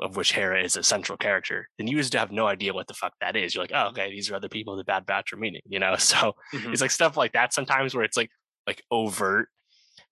[0.00, 2.94] of which Hera is a central character, then you just have no idea what the
[2.94, 3.54] fuck that is.
[3.54, 5.94] You're like, oh, okay, these are other people the Bad Batch are meeting, you know.
[5.98, 6.72] So Mhm.
[6.72, 8.30] it's like stuff like that sometimes where it's like
[8.66, 9.48] like overt,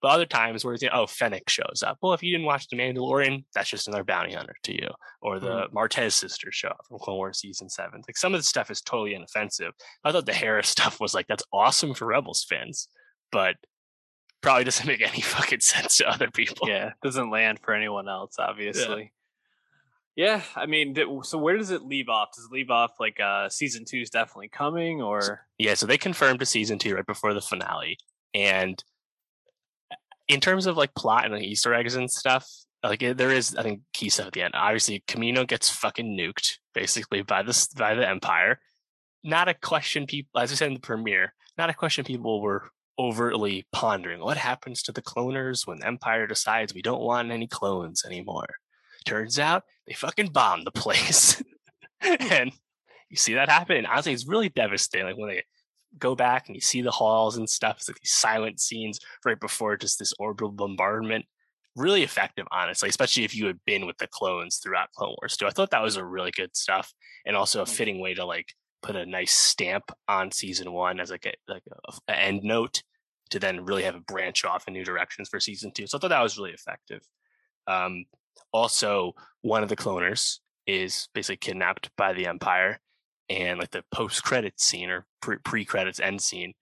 [0.06, 1.98] but other times where it's like, oh, Fennec shows up.
[2.00, 4.88] Well, if you didn't watch The Mandalorian, that's just another bounty hunter to you.
[5.20, 8.02] Or the Martez sisters show up from Clone Wars season seven.
[8.06, 9.72] Like some of the stuff is totally inoffensive.
[10.04, 12.86] I thought the Hera stuff was like that's awesome for Rebels fans,
[13.32, 13.56] but
[14.42, 16.68] probably doesn't make any fucking sense to other people.
[16.68, 19.12] yeah, doesn't land for anyone else, obviously.
[20.14, 22.28] Yeah, I mean, so where does it leave off?
[22.36, 25.98] Does it leave off like uh season two is definitely coming, or Yeah, so they
[25.98, 27.98] confirmed a season two right before the finale.
[28.34, 28.80] And
[30.28, 32.48] in terms of like plot and like Easter eggs and stuff,
[32.82, 34.54] like there is, I think, key stuff at the end.
[34.54, 38.60] Obviously, Camino gets fucking nuked basically by this by the Empire.
[39.24, 42.70] Not a question people, as I said in the premiere, not a question people were
[42.98, 44.20] overtly pondering.
[44.20, 48.54] What happens to the cloners when the Empire decides we don't want any clones anymore?
[49.04, 51.42] Turns out they fucking bombed the place,
[52.00, 52.52] and
[53.08, 53.76] you see that happen.
[53.76, 55.06] And honestly, it's really devastating.
[55.06, 55.42] Like when they
[55.98, 57.76] go back and you see the halls and stuff.
[57.78, 61.24] It's like these silent scenes right before just this orbital bombardment.
[61.74, 65.46] Really effective, honestly, especially if you had been with the clones throughout Clone Wars too.
[65.46, 66.92] I thought that was a really good stuff
[67.26, 67.76] and also a Mm.
[67.76, 71.64] fitting way to like put a nice stamp on season one as like a like
[71.70, 72.82] a, a end note
[73.30, 75.86] to then really have a branch off in new directions for season two.
[75.86, 77.02] So I thought that was really effective.
[77.66, 78.04] Um,
[78.52, 82.80] also, one of the cloners is basically kidnapped by the Empire
[83.28, 86.54] and like the post credits scene or pre credits end scene,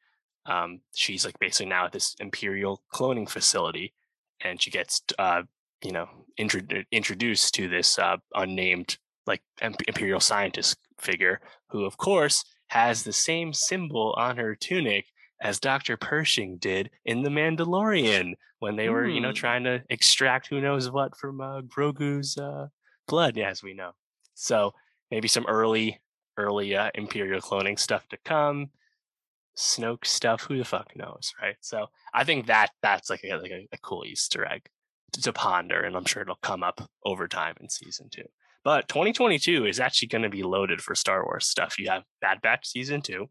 [0.46, 3.94] um, she's like basically now at this Imperial cloning facility,
[4.42, 5.42] and she gets uh,
[5.82, 6.60] you know intro-
[6.92, 8.96] introduced to this uh, unnamed
[9.26, 15.06] like Imperial scientist figure, who of course has the same symbol on her tunic
[15.40, 15.96] as Dr.
[15.96, 19.34] Pershing did in The Mandalorian when they were, you know, Hmm.
[19.34, 22.68] trying to extract who knows what from uh, Grogu's uh,
[23.06, 23.92] blood, as we know.
[24.34, 24.72] So
[25.10, 26.00] maybe some early
[26.36, 28.70] early uh, Imperial cloning stuff to come.
[29.56, 31.56] Snoke stuff, who the fuck knows, right?
[31.60, 34.66] So I think that that's like a, like a, a cool Easter egg
[35.12, 38.24] to, to ponder, and I'm sure it'll come up over time in season two.
[38.64, 41.78] But 2022 is actually going to be loaded for Star Wars stuff.
[41.78, 43.28] You have Bad Batch season two,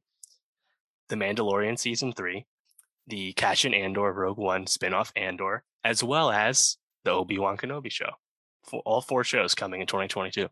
[1.09, 2.45] The Mandalorian season three,
[3.07, 8.11] the Cassian Andor Rogue One spinoff Andor, as well as the Obi Wan Kenobi show.
[8.63, 10.47] For all four shows coming in 2022.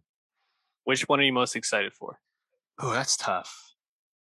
[0.83, 2.19] which one are you most excited for?
[2.81, 3.73] Oh, that's tough.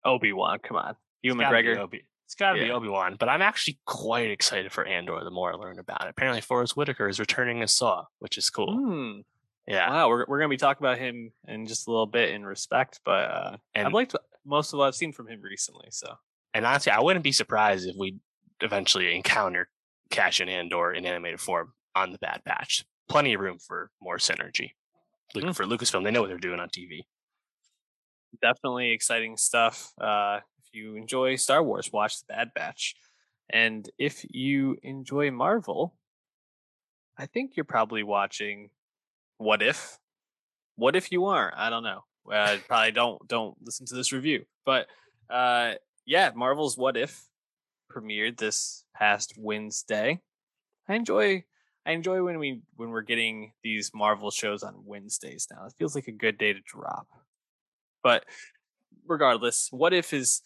[0.04, 1.78] Obi Wan, come on, you and It's gotta be McGregor.
[1.78, 2.64] Obi- It's got to Yeah.
[2.66, 5.22] be Obi Wan, but I'm actually quite excited for Andor.
[5.24, 8.48] The more I learn about it, apparently Forest Whitaker is returning as Saw, which is
[8.50, 8.74] cool.
[8.76, 9.20] Hmm.
[9.66, 12.44] Yeah, Wow, we're we're gonna be talking about him in just a little bit in
[12.44, 14.14] respect, but uh, And- I've liked
[14.44, 15.88] most of what I've seen from him recently.
[15.90, 16.16] So
[16.52, 18.18] and honestly, I wouldn't be surprised if we
[18.60, 19.70] eventually encounter
[20.10, 22.84] Cassian Andor in animated form on the Bad Batch.
[23.08, 24.72] Plenty of room for more synergy.
[25.34, 25.52] Luke, Hmm.
[25.52, 27.06] For Lucasfilm, they know what they're doing on TV.
[28.40, 29.92] Definitely exciting stuff.
[30.00, 32.94] Uh, if you enjoy Star Wars, watch The Bad Batch,
[33.50, 35.94] and if you enjoy Marvel,
[37.16, 38.70] I think you're probably watching
[39.38, 39.98] What If.
[40.76, 41.56] What if you aren't?
[41.56, 42.04] I don't know.
[42.30, 44.86] Uh, probably don't don't listen to this review, but
[45.30, 45.74] uh,
[46.06, 47.28] yeah, Marvel's What If
[47.92, 50.20] premiered this past Wednesday.
[50.88, 51.44] I enjoy
[51.86, 55.66] I enjoy when we when we're getting these Marvel shows on Wednesdays now.
[55.66, 57.06] It feels like a good day to drop.
[58.04, 58.24] But
[59.06, 60.42] regardless, what if is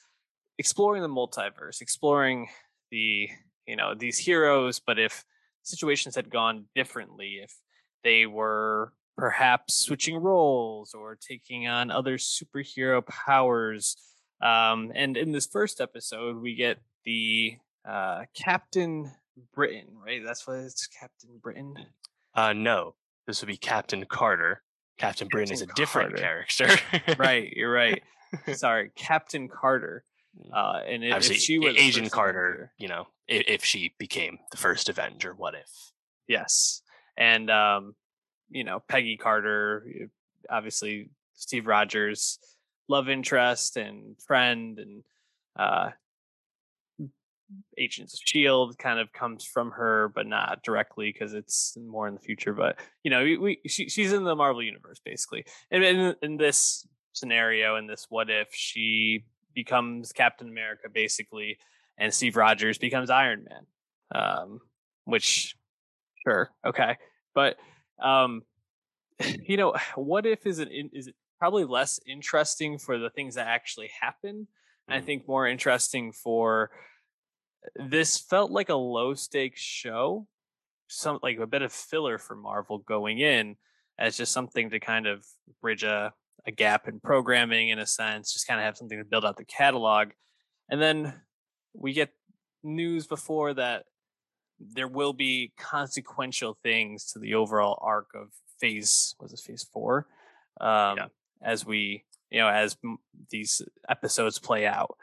[0.57, 2.49] exploring the multiverse, exploring
[2.91, 3.29] the
[3.67, 5.25] you know these heroes, but if
[5.63, 7.55] situations had gone differently, if
[8.03, 13.97] they were perhaps switching roles or taking on other superhero powers.
[14.41, 19.11] Um, and in this first episode, we get the uh, Captain
[19.53, 20.23] Britain, right?
[20.25, 21.75] That's what it's Captain Britain.
[22.33, 22.95] Uh, no,
[23.27, 24.63] this would be Captain Carter.
[24.99, 26.47] Captain Britain is a different Carter.
[26.59, 27.15] character.
[27.19, 28.03] right, you're right.
[28.53, 30.05] Sorry, Captain Carter.
[30.53, 34.39] Uh, and if, if she was Agent Carter, Avenger- you know, if, if she became
[34.51, 35.93] the first Avenger, what if?
[36.29, 36.83] yes,
[37.17, 37.95] and um,
[38.51, 39.87] you know Peggy Carter,
[40.51, 42.39] obviously Steve Rogers,
[42.89, 45.03] love interest and friend, and
[45.57, 45.91] uh,
[47.79, 52.15] Agents of Shield kind of comes from her, but not directly because it's more in
[52.15, 52.53] the future.
[52.53, 56.87] But you know, we, she, she's in the Marvel universe basically, and in, in this
[57.13, 59.25] scenario, in this what if she
[59.55, 61.59] becomes Captain America basically,
[61.99, 63.67] and Steve Rogers becomes Iron Man,
[64.15, 64.61] um,
[65.05, 65.57] which
[66.27, 66.97] sure okay,
[67.35, 67.57] but
[68.03, 68.43] um,
[69.49, 73.47] you know, what if is it is it probably less interesting for the things that
[73.47, 74.49] actually happen.
[74.91, 75.05] I Mhm.
[75.05, 76.71] think more interesting for
[77.77, 80.27] this felt like a low stakes show,
[80.89, 83.57] some like a bit of filler for Marvel going in
[83.99, 85.25] as just something to kind of
[85.61, 86.13] bridge a,
[86.47, 89.37] a gap in programming in a sense, just kind of have something to build out
[89.37, 90.09] the catalog.
[90.71, 91.15] And then
[91.75, 92.11] we get
[92.63, 93.85] news before that
[94.61, 98.29] there will be consequential things to the overall arc of
[98.61, 100.09] phase was it phase four
[100.61, 101.07] um Yeah.
[101.41, 102.99] as we you know as m-
[103.31, 104.97] these episodes play out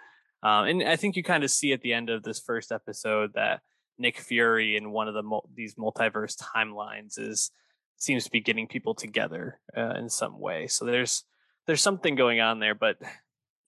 [0.43, 3.31] um and i think you kind of see at the end of this first episode
[3.33, 3.61] that
[3.97, 7.51] nick fury in one of the mul- these multiverse timelines is
[7.97, 11.23] seems to be getting people together uh, in some way so there's
[11.65, 12.97] there's something going on there but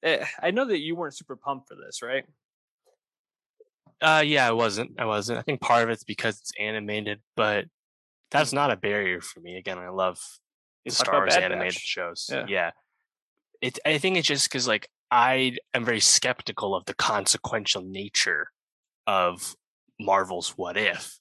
[0.04, 2.26] eh, i know that you weren't super pumped for this right
[4.00, 4.92] Uh, yeah, I wasn't.
[5.00, 5.40] I wasn't.
[5.40, 7.66] I think part of it's because it's animated, but
[8.30, 9.58] that's not a barrier for me.
[9.58, 10.20] Again, I love
[10.86, 11.82] the Star Wars animated Batch.
[11.82, 12.30] shows.
[12.32, 12.46] Yeah.
[12.48, 12.72] Yeah.
[13.60, 13.80] It.
[13.88, 18.50] I think it's just because like I am very skeptical of the consequential nature
[19.06, 19.56] of
[20.00, 21.18] Marvel's What If.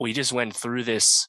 [0.00, 1.28] We just went through this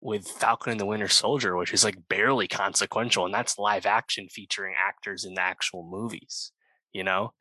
[0.00, 4.28] with Falcon and the Winter Soldier, which is like barely consequential, and that's live action
[4.28, 6.52] featuring actors in the actual movies.
[6.92, 7.34] You know,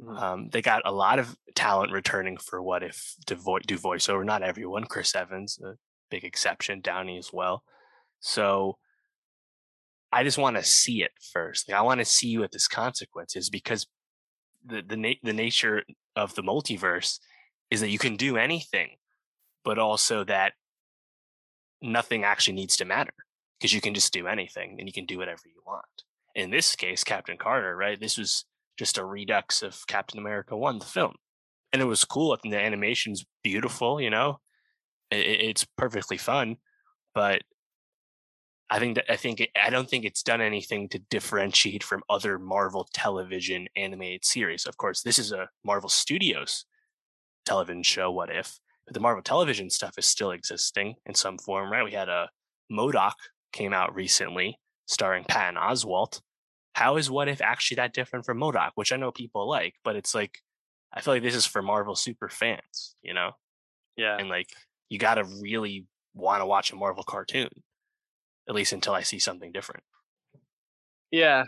[0.00, 0.18] Mhm.
[0.20, 4.24] um, they got a lot of talent returning for what if to vo- do voiceover.
[4.24, 4.84] Not everyone.
[4.84, 5.76] Chris Evans, a
[6.08, 6.80] big exception.
[6.80, 7.64] Downey as well.
[8.20, 8.78] So
[10.14, 11.68] I just want to see it first.
[11.68, 13.86] Like, I want to see what this consequence is because
[14.64, 15.82] the the na- the nature
[16.14, 17.18] of the multiverse
[17.70, 18.90] is that you can do anything,
[19.64, 20.52] but also that
[21.82, 23.12] nothing actually needs to matter
[23.58, 25.84] because you can just do anything and you can do whatever you want.
[26.34, 27.98] In this case, Captain Carter, right?
[28.00, 28.44] This was
[28.78, 31.14] just a redux of Captain America 1, the film.
[31.72, 32.32] And it was cool.
[32.32, 34.40] I think the animation's beautiful, you know,
[35.12, 36.56] I- I- it's perfectly fun.
[37.14, 37.42] But
[38.70, 42.02] I think that I think it, I don't think it's done anything to differentiate from
[42.08, 44.66] other Marvel television animated series.
[44.66, 46.64] Of course, this is a Marvel Studios
[47.44, 48.10] television show.
[48.10, 48.58] What if?
[48.86, 51.84] But the Marvel television stuff is still existing in some form, right?
[51.84, 52.28] We had a
[52.70, 53.14] M.O.D.O.K.
[53.52, 56.20] came out recently, starring Patton Oswalt.
[56.74, 59.96] How is What If actually that different from M.O.D.O.K., which I know people like, but
[59.96, 60.38] it's like
[60.92, 63.32] I feel like this is for Marvel super fans, you know,
[63.96, 64.48] yeah and like
[64.88, 67.48] you got to really want to watch a Marvel cartoon,
[68.48, 69.84] at least until I see something different.
[71.10, 71.44] Yeah,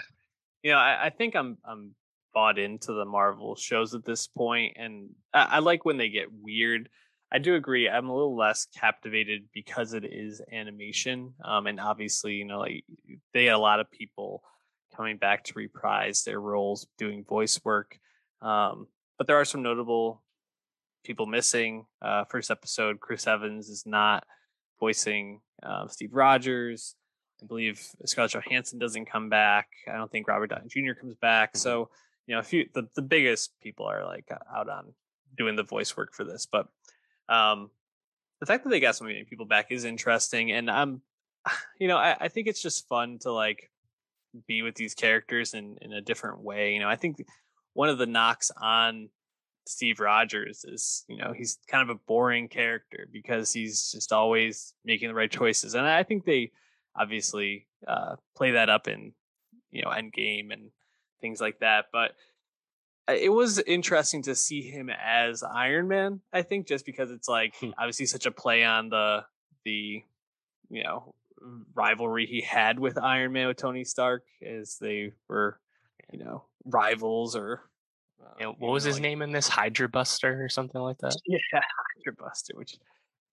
[0.62, 1.94] you know, I, I think I'm I'm
[2.32, 6.28] bought into the Marvel shows at this point, and I, I like when they get
[6.32, 6.88] weird.
[7.32, 7.88] I do agree.
[7.88, 12.84] I'm a little less captivated because it is animation, um, and obviously, you know, like
[13.32, 14.42] they had a lot of people
[14.96, 17.98] coming back to reprise their roles doing voice work.
[18.42, 18.86] Um,
[19.18, 20.22] but there are some notable
[21.04, 21.86] people missing.
[22.02, 24.24] Uh, first episode, Chris Evans is not
[24.78, 26.94] voicing uh, Steve Rogers.
[27.42, 29.68] I believe Scarlett Johansson doesn't come back.
[29.88, 30.98] I don't think Robert Downey Jr.
[30.98, 31.50] comes back.
[31.50, 31.58] Mm-hmm.
[31.58, 31.90] So
[32.26, 34.92] you know, a few the, the biggest people are like out on
[35.36, 36.46] doing the voice work for this.
[36.46, 36.68] But
[37.28, 37.70] um,
[38.40, 41.02] the fact that they got so many people back is interesting, and I'm,
[41.78, 43.70] you know, I, I think it's just fun to like
[44.46, 46.72] be with these characters in in a different way.
[46.72, 47.24] You know, I think
[47.74, 49.08] one of the knocks on
[49.66, 54.74] Steve Rogers is, you know, he's kind of a boring character because he's just always
[54.84, 56.52] making the right choices, and I think they
[56.98, 59.12] obviously uh, play that up in
[59.70, 60.70] you know Endgame and
[61.20, 61.86] things like that.
[61.92, 62.12] But
[63.08, 66.20] uh, it was interesting to see him as Iron Man.
[66.32, 67.70] I think just because it's like hmm.
[67.78, 69.24] obviously such a play on the
[69.64, 70.02] the
[70.70, 71.14] you know
[71.74, 75.58] rivalry he had with Iron Man with Tony Stark as they were
[76.12, 77.62] you know rivals or
[78.22, 81.16] uh, what was his name in this Hydra Buster or something like that?
[81.26, 82.76] Yeah, Hydra Buster, which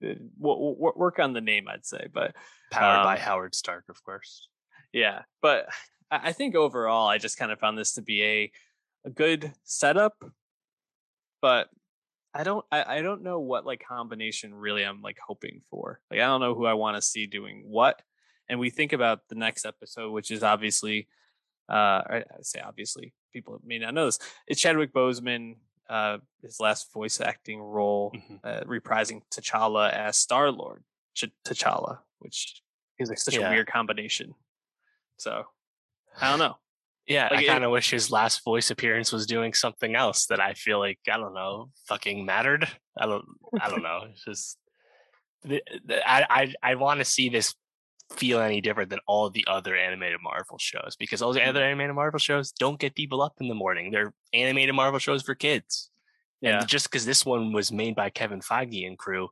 [0.03, 2.35] uh, we'll, we'll work on the name, I'd say, but
[2.71, 4.47] powered um, by Howard Stark, of course.
[4.91, 5.67] Yeah, but
[6.11, 8.51] I think overall, I just kind of found this to be a
[9.05, 10.23] a good setup,
[11.41, 11.67] but
[12.33, 15.99] I don't I, I don't know what like combination really I'm like hoping for.
[16.09, 18.01] Like I don't know who I want to see doing what.
[18.49, 21.07] And we think about the next episode, which is obviously
[21.69, 24.19] uh I say obviously, people may not know this.
[24.47, 25.55] It's Chadwick Boseman,
[25.89, 28.35] uh his last voice acting role, mm-hmm.
[28.43, 30.83] uh, reprising T'Challa as Star Lord
[31.15, 32.61] Ch- T'Challa, which
[32.99, 33.47] is like such yeah.
[33.47, 34.33] a weird combination.
[35.17, 35.45] So
[36.19, 36.57] I don't know.
[37.05, 40.39] Yeah, like I kind of wish his last voice appearance was doing something else that
[40.39, 42.67] I feel like I don't know fucking mattered.
[42.97, 43.25] I don't
[43.59, 44.07] I don't know.
[44.09, 44.57] It's just
[45.45, 47.55] I I I want to see this
[48.11, 51.95] feel any different than all the other animated Marvel shows because all the other animated
[51.95, 53.91] Marvel shows don't get people up in the morning.
[53.91, 55.89] They're animated Marvel shows for kids.
[56.41, 56.59] Yeah.
[56.59, 59.29] And just because this one was made by Kevin Feige and crew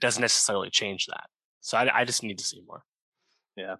[0.00, 1.24] doesn't necessarily change that.
[1.60, 2.84] So I, I just need to see more.
[3.56, 3.76] Yeah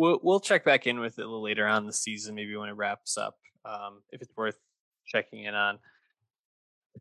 [0.00, 2.70] we'll we'll check back in with it a little later on the season, maybe when
[2.70, 3.36] it wraps up,
[3.66, 4.56] um, if it's worth
[5.06, 5.78] checking in on.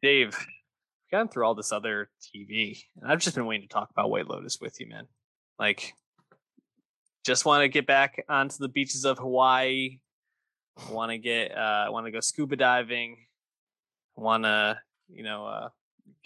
[0.01, 3.89] Dave, we've gone through all this other TV, and I've just been waiting to talk
[3.89, 5.07] about White Lotus with you, man.
[5.57, 5.93] Like,
[7.29, 9.99] just want to get back onto the beaches of Hawaii.
[10.89, 13.17] Want to get, uh, want to go scuba diving.
[14.15, 15.69] Want to, you know, uh,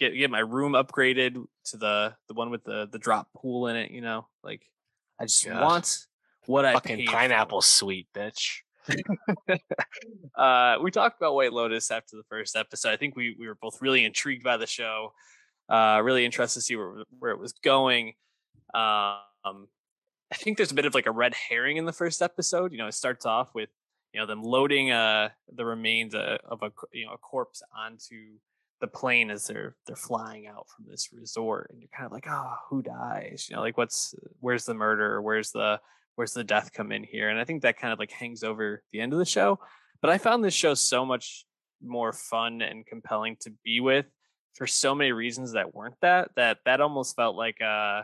[0.00, 1.34] get get my room upgraded
[1.66, 3.90] to the the one with the the drop pool in it.
[3.90, 4.62] You know, like
[5.20, 5.60] I just God.
[5.62, 5.98] want
[6.46, 7.66] what I fucking pineapple for.
[7.66, 8.60] sweet bitch.
[10.36, 12.92] uh, we talked about White Lotus after the first episode.
[12.92, 15.12] I think we we were both really intrigued by the show.
[15.68, 18.14] Uh, really interested to see where where it was going.
[18.72, 19.68] Um,
[20.32, 22.72] I think there's a bit of like a red herring in the first episode.
[22.72, 23.68] You know, it starts off with
[24.12, 28.38] you know them loading uh the remains uh, of a you know a corpse onto
[28.80, 32.26] the plane as they're they're flying out from this resort, and you're kind of like,
[32.28, 33.46] oh, who dies?
[33.48, 35.22] You know, like what's where's the murder?
[35.22, 35.80] Where's the
[36.16, 37.28] where's the death come in here?
[37.28, 39.58] And I think that kind of like hangs over the end of the show.
[40.00, 41.46] But I found this show so much
[41.82, 44.06] more fun and compelling to be with
[44.54, 48.02] for so many reasons that weren't that that that almost felt like a uh,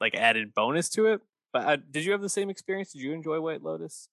[0.00, 1.20] like added bonus to it.
[1.56, 2.92] But uh, did you have the same experience?
[2.92, 4.10] Did you enjoy White Lotus?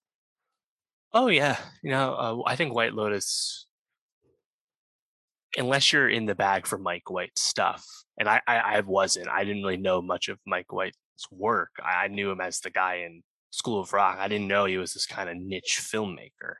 [1.12, 3.66] Oh yeah, you know uh, I think White Lotus,
[5.58, 7.84] unless you're in the bag for Mike White stuff,
[8.16, 9.28] and I, I I wasn't.
[9.28, 10.96] I didn't really know much of Mike White's
[11.30, 11.72] work.
[11.84, 14.16] I knew him as the guy in School of Rock.
[14.18, 16.54] I didn't know he was this kind of niche filmmaker.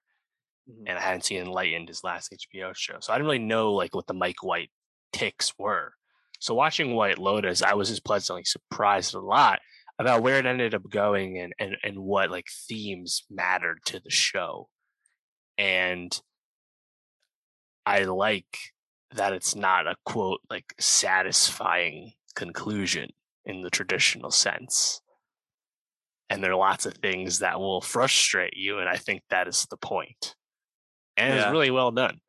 [0.70, 0.84] Mm-hmm.
[0.86, 2.96] And I hadn't seen Enlightened, his last HBO show.
[3.00, 4.70] So I didn't really know like what the Mike White
[5.14, 5.94] ticks were.
[6.40, 9.60] So watching White Lotus, I was just pleasantly surprised a lot
[9.98, 14.10] about where it ended up going and and, and what like themes mattered to the
[14.10, 14.68] show.
[15.56, 16.18] And
[17.86, 18.58] I like
[19.14, 23.10] that it's not a quote like satisfying conclusion
[23.44, 25.00] in the traditional sense.
[26.30, 28.78] And there are lots of things that will frustrate you.
[28.78, 30.34] And I think that is the point.
[31.16, 31.42] And yeah.
[31.42, 32.20] it's really well done.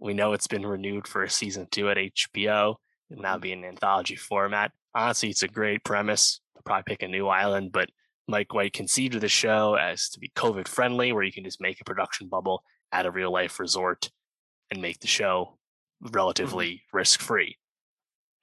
[0.00, 2.76] We know it's been renewed for a season two at HBO
[3.10, 4.72] and now be an anthology format.
[4.94, 6.40] Honestly, it's a great premise.
[6.64, 7.90] Probably pick a new island, but
[8.28, 11.60] Mike White conceived of the show as to be COVID friendly, where you can just
[11.60, 14.10] make a production bubble at a real life resort
[14.70, 15.58] and make the show
[16.02, 16.12] mm-hmm.
[16.12, 16.96] relatively mm-hmm.
[16.96, 17.58] risk free.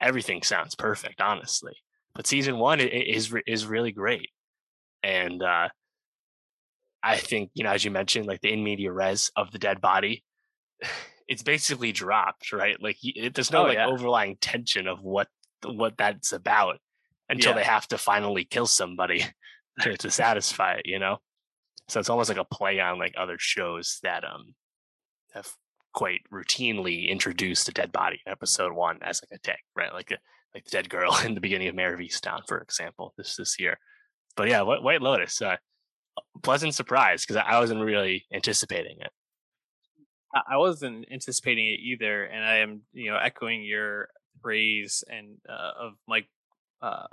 [0.01, 1.73] Everything sounds perfect, honestly.
[2.15, 4.29] But season one is is really great,
[5.03, 5.69] and uh,
[7.03, 9.79] I think you know as you mentioned, like the in media res of the dead
[9.79, 10.23] body,
[11.27, 12.81] it's basically dropped, right?
[12.81, 12.97] Like
[13.33, 13.87] there's no oh, like yeah.
[13.87, 15.27] overlying tension of what
[15.63, 16.79] what that's about
[17.29, 17.57] until yeah.
[17.57, 19.25] they have to finally kill somebody
[19.81, 21.17] to, satisfy it, you know.
[21.87, 24.53] So it's almost like a play on like other shows that um
[25.33, 25.49] have
[25.93, 29.93] quite routinely introduced a dead body in episode one as like a tick, right?
[29.93, 30.17] Like a,
[30.53, 33.59] like the dead girl in the beginning of Mare of Easttown, for example, this this
[33.59, 33.77] year.
[34.35, 35.57] But yeah, White Lotus, uh,
[36.43, 39.11] pleasant surprise because I wasn't really anticipating it.
[40.33, 44.09] I wasn't anticipating it either, and I am you know echoing your
[44.41, 46.27] praise and uh, of Mike
[46.81, 47.07] uh,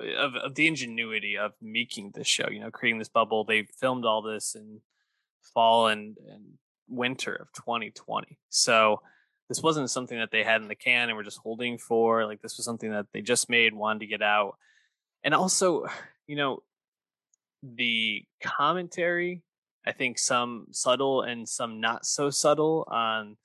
[0.00, 2.48] of, of the ingenuity of making this show.
[2.50, 3.44] You know, creating this bubble.
[3.44, 4.80] They filmed all this in
[5.54, 6.44] fall and, and
[6.88, 8.38] winter of 2020.
[8.48, 9.00] So
[9.48, 12.24] this wasn't something that they had in the can and were just holding for.
[12.26, 14.56] Like this was something that they just made, wanted to get out.
[15.22, 15.86] And also,
[16.26, 16.62] you know,
[17.62, 19.42] the commentary,
[19.86, 23.36] I think some subtle and some not so subtle on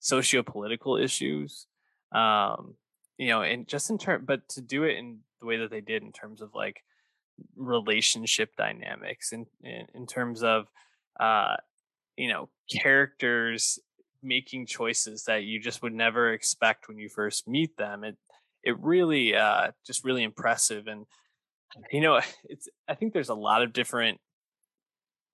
[0.00, 1.66] socio-political issues.
[2.12, 2.74] Um,
[3.18, 5.80] you know, and just in term, but to do it in the way that they
[5.80, 6.82] did in terms of like
[7.56, 10.66] relationship dynamics and in, in, in terms of
[11.20, 11.54] uh
[12.16, 13.78] you know characters
[14.22, 18.16] making choices that you just would never expect when you first meet them it
[18.62, 21.06] it really uh just really impressive and
[21.92, 24.18] you know it's i think there's a lot of different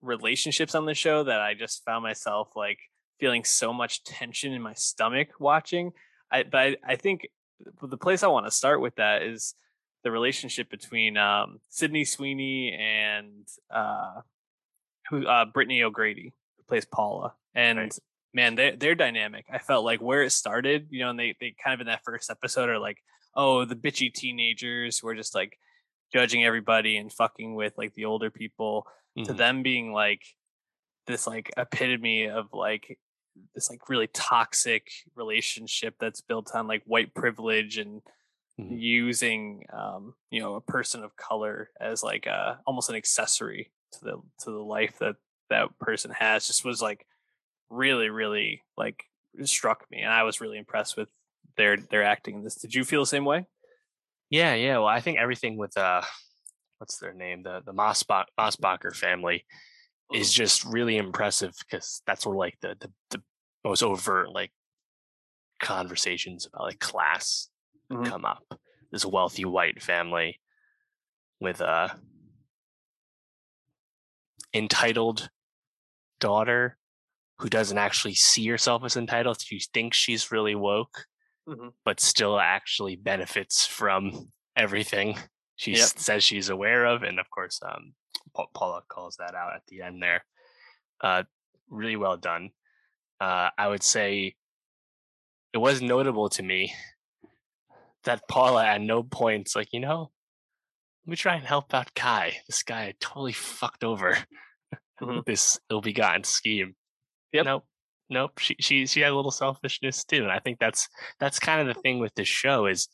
[0.03, 2.79] relationships on the show that i just found myself like
[3.19, 5.93] feeling so much tension in my stomach watching
[6.31, 7.29] i but i, I think
[7.83, 9.55] the place i want to start with that is
[10.03, 14.21] the relationship between um, Sydney Sweeney and uh,
[15.09, 17.99] who uh, Brittany O'Grady, who plays Paula, and right.
[18.33, 19.47] man, they their dynamic.
[19.53, 22.05] I felt like where it started, you know, and they they kind of in that
[22.05, 22.99] first episode are like,
[23.35, 25.59] oh, the bitchy teenagers who are just like
[26.13, 28.87] judging everybody and fucking with like the older people,
[29.17, 29.27] mm-hmm.
[29.27, 30.23] to them being like
[31.07, 32.99] this like epitome of like
[33.55, 38.03] this like really toxic relationship that's built on like white privilege and
[38.59, 38.77] mm-hmm.
[38.77, 44.05] using um, you know a person of color as like a almost an accessory to
[44.05, 45.17] the to the life that
[45.49, 47.07] that person has just was like
[47.71, 49.05] really really like
[49.45, 51.09] struck me and i was really impressed with
[51.57, 52.57] their their acting in this.
[52.57, 53.47] Did you feel the same way?
[54.29, 56.03] Yeah yeah well i think everything with uh
[56.81, 57.43] what's their name?
[57.43, 59.45] The the Mossbach, Mossbacher family
[60.13, 60.43] is mm-hmm.
[60.43, 63.23] just really impressive because that's where like the, the the
[63.65, 64.53] most overt like
[65.61, 67.49] conversations about like class
[67.93, 68.05] mm-hmm.
[68.05, 68.45] come up.
[68.91, 70.41] This wealthy white family
[71.41, 71.97] with a
[74.53, 75.31] entitled
[76.19, 76.77] daughter
[77.39, 79.41] who doesn't actually see herself as entitled.
[79.41, 81.05] She thinks she's really woke,
[81.49, 81.69] mm-hmm.
[81.85, 85.17] but still actually benefits from everything
[85.57, 85.89] she yep.
[85.97, 87.03] says she's aware of.
[87.03, 87.95] And of course, um,
[88.55, 90.25] Paula calls that out at the end there.
[91.01, 91.25] Uh,
[91.69, 92.51] really well done.
[93.21, 94.35] Uh, I would say
[95.53, 96.73] it was notable to me
[98.05, 100.11] that Paula at no point's like, you know,
[101.05, 102.39] let me try and help out Kai.
[102.47, 104.17] This guy totally fucked over
[105.03, 105.21] mm-hmm.
[105.27, 106.75] this ill-begotten scheme.
[107.33, 107.45] Yep.
[107.45, 107.65] Nope.
[108.09, 108.39] Nope.
[108.39, 110.23] She she she had a little selfishness too.
[110.23, 110.89] And I think that's
[111.21, 112.89] that's kind of the thing with this show is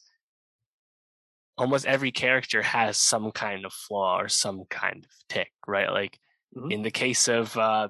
[1.59, 5.91] almost every character has some kind of flaw or some kind of tick, right?
[5.91, 6.19] Like
[6.57, 6.71] mm-hmm.
[6.71, 7.89] in the case of uh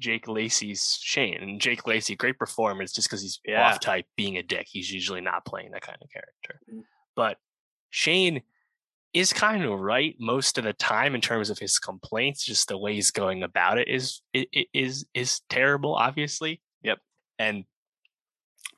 [0.00, 1.42] Jake Lacy's Shane.
[1.42, 3.68] And Jake Lacy, great performance just because he's yeah.
[3.68, 4.66] off type being a dick.
[4.70, 6.60] He's usually not playing that kind of character.
[6.70, 6.82] Mm-hmm.
[7.16, 7.36] But
[7.90, 8.42] Shane
[9.12, 12.44] is kind of right most of the time in terms of his complaints.
[12.44, 16.60] Just the way he's going about it is is is terrible, obviously.
[16.82, 16.98] Yep.
[17.38, 17.64] And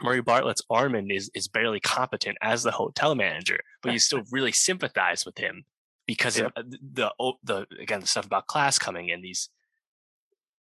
[0.02, 4.52] Murray Bartlett's Armand is is barely competent as the hotel manager, but you still really
[4.52, 5.64] sympathize with him
[6.06, 6.52] because yep.
[6.56, 9.50] of the, the the again the stuff about class coming in these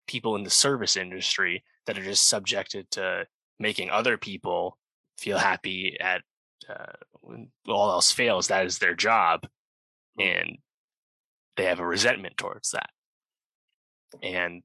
[0.07, 3.25] people in the service industry that are just subjected to
[3.59, 4.77] making other people
[5.17, 6.23] feel happy at
[6.69, 9.47] uh, when all else fails that is their job
[10.19, 10.57] and
[11.57, 12.89] they have a resentment towards that.
[14.23, 14.63] And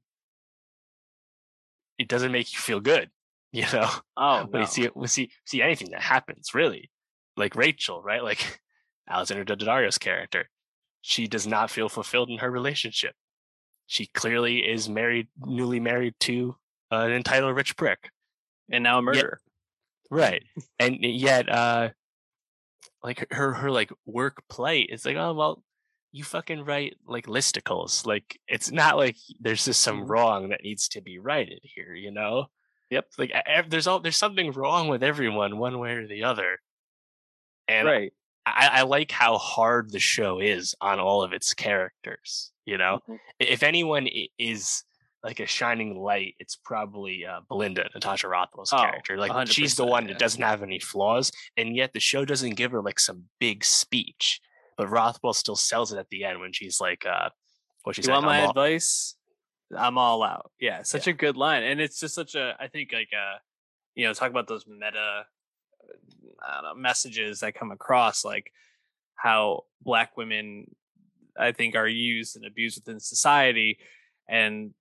[1.99, 3.11] it doesn't make you feel good
[3.59, 4.61] you know oh no.
[4.61, 6.91] you see we see see anything that happens really
[7.37, 8.61] like rachel right like
[9.09, 10.49] Alexandra Daddario's character
[11.03, 13.15] she does not feel fulfilled in her relationship
[13.87, 16.57] she clearly is married, newly married to
[16.91, 18.11] an entitled rich prick,
[18.71, 19.41] and now a murderer.
[20.11, 20.43] Yet, right,
[20.79, 21.91] and yet, uh,
[23.03, 25.63] like her her like work play is like, oh well,
[26.13, 28.07] you fucking write like listicles.
[28.07, 30.11] Like it's not like there's just some mm-hmm.
[30.11, 32.47] wrong that needs to be righted here, you know?
[32.95, 33.07] Yep.
[33.19, 33.33] Like
[33.69, 36.61] there's all there's something wrong with everyone, one way or the other.
[37.67, 38.13] And right.
[38.47, 42.53] I, I like how hard the show is on all of its characters.
[42.67, 43.17] You know, mm-hmm.
[43.41, 44.85] if anyone is
[45.25, 49.17] like a shining light, it's probably uh, Belinda, Natasha Rothwell's oh, character.
[49.17, 50.13] Like she's the one yeah.
[50.13, 53.65] that doesn't have any flaws, and yet the show doesn't give her like some big
[53.65, 54.41] speech.
[54.77, 57.31] But Rothwell still sells it at the end when she's like, uh,
[57.83, 59.17] "What she's you want my all- advice?
[59.77, 60.51] I'm all out.
[60.61, 61.13] Yeah, such yeah.
[61.13, 62.55] a good line, and it's just such a.
[62.59, 63.39] I think like uh,
[63.95, 65.25] you know, talk about those meta
[66.63, 68.53] know, messages that come across, like
[69.15, 70.75] how black women,
[71.39, 73.79] I think, are used and abused within society,
[74.29, 74.73] and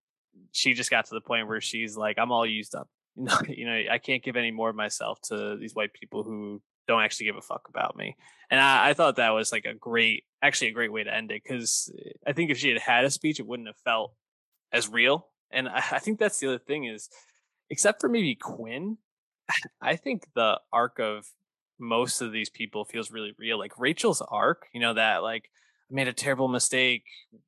[0.52, 2.90] she just got to the point where she's like, I'm all used up.
[3.16, 6.24] You know, you know, I can't give any more of myself to these white people
[6.24, 8.16] who don't actually give a fuck about me.
[8.50, 11.30] And I, I thought that was like a great, actually a great way to end
[11.30, 11.94] it because
[12.26, 14.14] I think if she had had a speech, it wouldn't have felt
[14.74, 15.28] as real.
[15.52, 17.10] And I, I think that's the other thing is,
[17.70, 18.98] except for maybe Quinn,
[19.82, 21.28] I think the arc of
[21.80, 23.60] most of these people feels really real.
[23.60, 25.50] Like Rachel's arc, you know, that like
[25.90, 27.04] made a terrible mistake,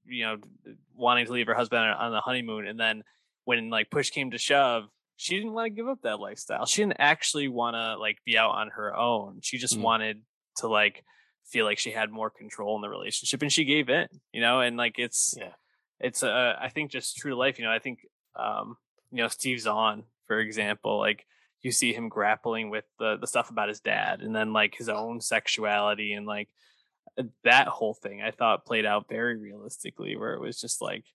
[0.05, 0.37] you know,
[0.95, 3.03] wanting to leave her husband on the honeymoon, and then
[3.45, 4.85] when like push came to shove,
[5.17, 6.65] she didn't want to give up that lifestyle.
[6.65, 9.39] She didn't actually want to like be out on her own.
[9.41, 9.81] She just mm.
[9.81, 10.21] wanted
[10.57, 11.03] to like
[11.45, 14.59] feel like she had more control in the relationship, and she gave in, you know.
[14.59, 15.53] And like it's yeah,
[15.99, 17.57] it's uh, I think just true to life.
[17.59, 17.99] You know, I think
[18.35, 18.77] um,
[19.11, 21.25] you know Steve Zahn, for example, like
[21.65, 24.87] you see him grappling with the the stuff about his dad and then like his
[24.87, 26.47] own sexuality and like
[27.17, 31.05] uh, that whole thing I thought played out very realistically where it was just like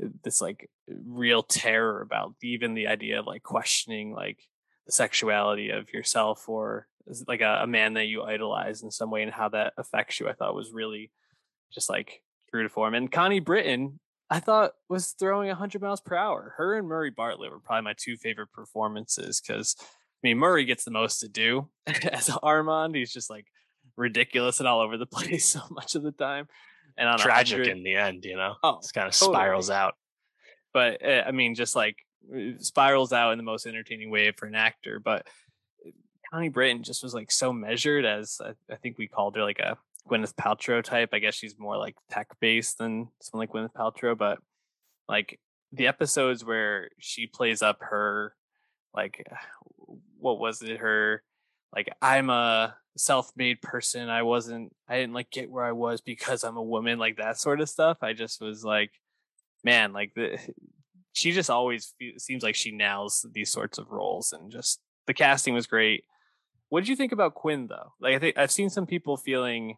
[0.00, 4.38] uh, this like real terror about even the idea of like questioning like
[4.84, 6.86] the sexuality of yourself or
[7.26, 10.28] like a, a man that you idolize in some way and how that affects you
[10.28, 11.10] I thought was really
[11.72, 13.98] just like true to form and Connie Britton
[14.30, 16.54] I thought was throwing 100 miles per hour.
[16.56, 19.84] Her and Murray Bartlett were probably my two favorite performances because I
[20.22, 21.68] mean Murray gets the most to do
[22.12, 22.94] as Armand.
[22.94, 23.46] He's just like
[23.96, 26.46] ridiculous and all over the place so much of the time,
[26.96, 28.24] and on tragic in the end.
[28.24, 29.34] You know, oh, it kind of totally.
[29.34, 29.94] spirals out.
[30.72, 31.96] But uh, I mean, just like
[32.32, 35.00] uh, spirals out in the most entertaining way for an actor.
[35.00, 35.26] But
[35.84, 35.90] uh,
[36.30, 39.58] Connie Britton just was like so measured as I, I think we called her like
[39.58, 39.76] a
[40.08, 41.10] Gwyneth Paltrow type.
[41.12, 44.38] I guess she's more like tech based than someone like Gwyneth Paltrow, but
[45.08, 45.38] like
[45.72, 48.34] the episodes where she plays up her
[48.94, 49.26] like
[50.18, 51.22] what was it her
[51.74, 54.08] like I'm a self-made person.
[54.08, 57.38] I wasn't I didn't like get where I was because I'm a woman like that
[57.38, 57.98] sort of stuff.
[58.02, 58.90] I just was like
[59.64, 60.38] man, like the
[61.12, 65.54] she just always seems like she nails these sorts of roles and just the casting
[65.54, 66.04] was great.
[66.68, 67.92] What did you think about Quinn though?
[68.00, 69.76] Like I think I've seen some people feeling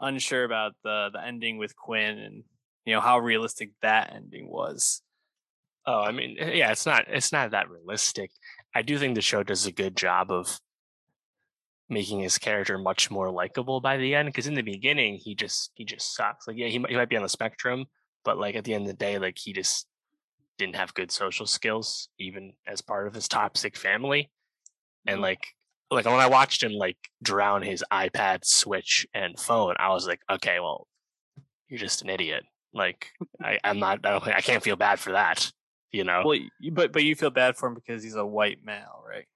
[0.00, 2.44] unsure about the the ending with Quinn and
[2.84, 5.02] you know how realistic that ending was.
[5.86, 8.30] Oh, I mean, eh, yeah, it's not it's not that realistic.
[8.74, 10.60] I do think the show does a good job of
[11.88, 15.72] making his character much more likable by the end because in the beginning he just
[15.74, 16.46] he just sucks.
[16.46, 17.86] Like yeah, he might, he might be on the spectrum,
[18.24, 19.86] but like at the end of the day like he just
[20.58, 24.30] didn't have good social skills even as part of his toxic family.
[25.06, 25.22] And mm-hmm.
[25.22, 25.46] like
[25.90, 30.20] like when I watched him like drown his iPad, Switch, and phone, I was like,
[30.30, 30.86] okay, well,
[31.68, 32.44] you're just an idiot.
[32.72, 33.08] Like
[33.42, 34.00] I, I'm not.
[34.04, 35.50] I, don't, I can't feel bad for that.
[35.92, 36.22] You know.
[36.24, 39.26] Well, you, but but you feel bad for him because he's a white male, right?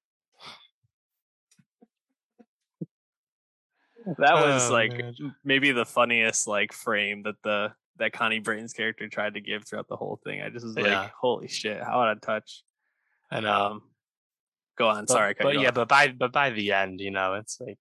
[4.18, 5.34] that was oh, like man.
[5.44, 9.88] maybe the funniest like frame that the that Connie Britton's character tried to give throughout
[9.88, 10.42] the whole thing.
[10.42, 11.02] I just was yeah.
[11.02, 12.62] like, holy shit, how would I touch?
[13.30, 13.82] And um,
[14.76, 15.04] go on.
[15.04, 15.74] But, Sorry, but yeah, off.
[15.74, 17.78] but by but by the end, you know, it's like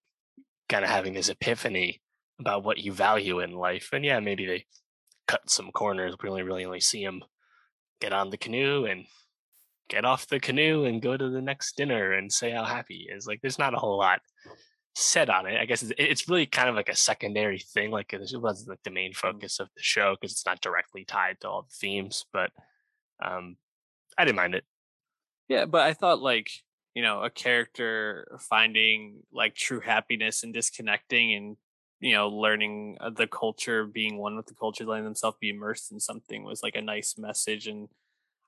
[0.68, 2.00] kind of having this epiphany
[2.38, 4.66] about what you value in life, and yeah, maybe they
[5.26, 6.16] cut some corners.
[6.22, 7.22] We only really only see him
[8.00, 9.06] get on the canoe and
[9.88, 13.14] get off the canoe and go to the next dinner and say how happy he
[13.14, 13.26] is.
[13.26, 14.20] Like, there's not a whole lot
[14.94, 15.60] said on it.
[15.60, 17.90] I guess it's, it's really kind of like a secondary thing.
[17.90, 19.16] Like it wasn't like the main mm.
[19.16, 22.24] focus of the show because it's not directly tied to all the themes.
[22.32, 22.50] But
[23.24, 23.56] um,
[24.16, 24.64] I didn't mind it.
[25.48, 26.48] Yeah, but I thought like
[26.94, 31.56] you know a character finding like true happiness and disconnecting and
[32.00, 36.00] you know learning the culture being one with the culture letting themselves be immersed in
[36.00, 37.88] something was like a nice message and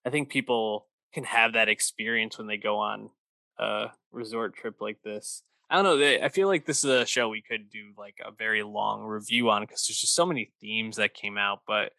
[0.06, 3.10] i think people can have that experience when they go on
[3.58, 5.42] a resort trip like this.
[5.70, 8.30] I don't know i feel like this is a show we could do like a
[8.30, 11.92] very long review on because there's just so many themes that came out but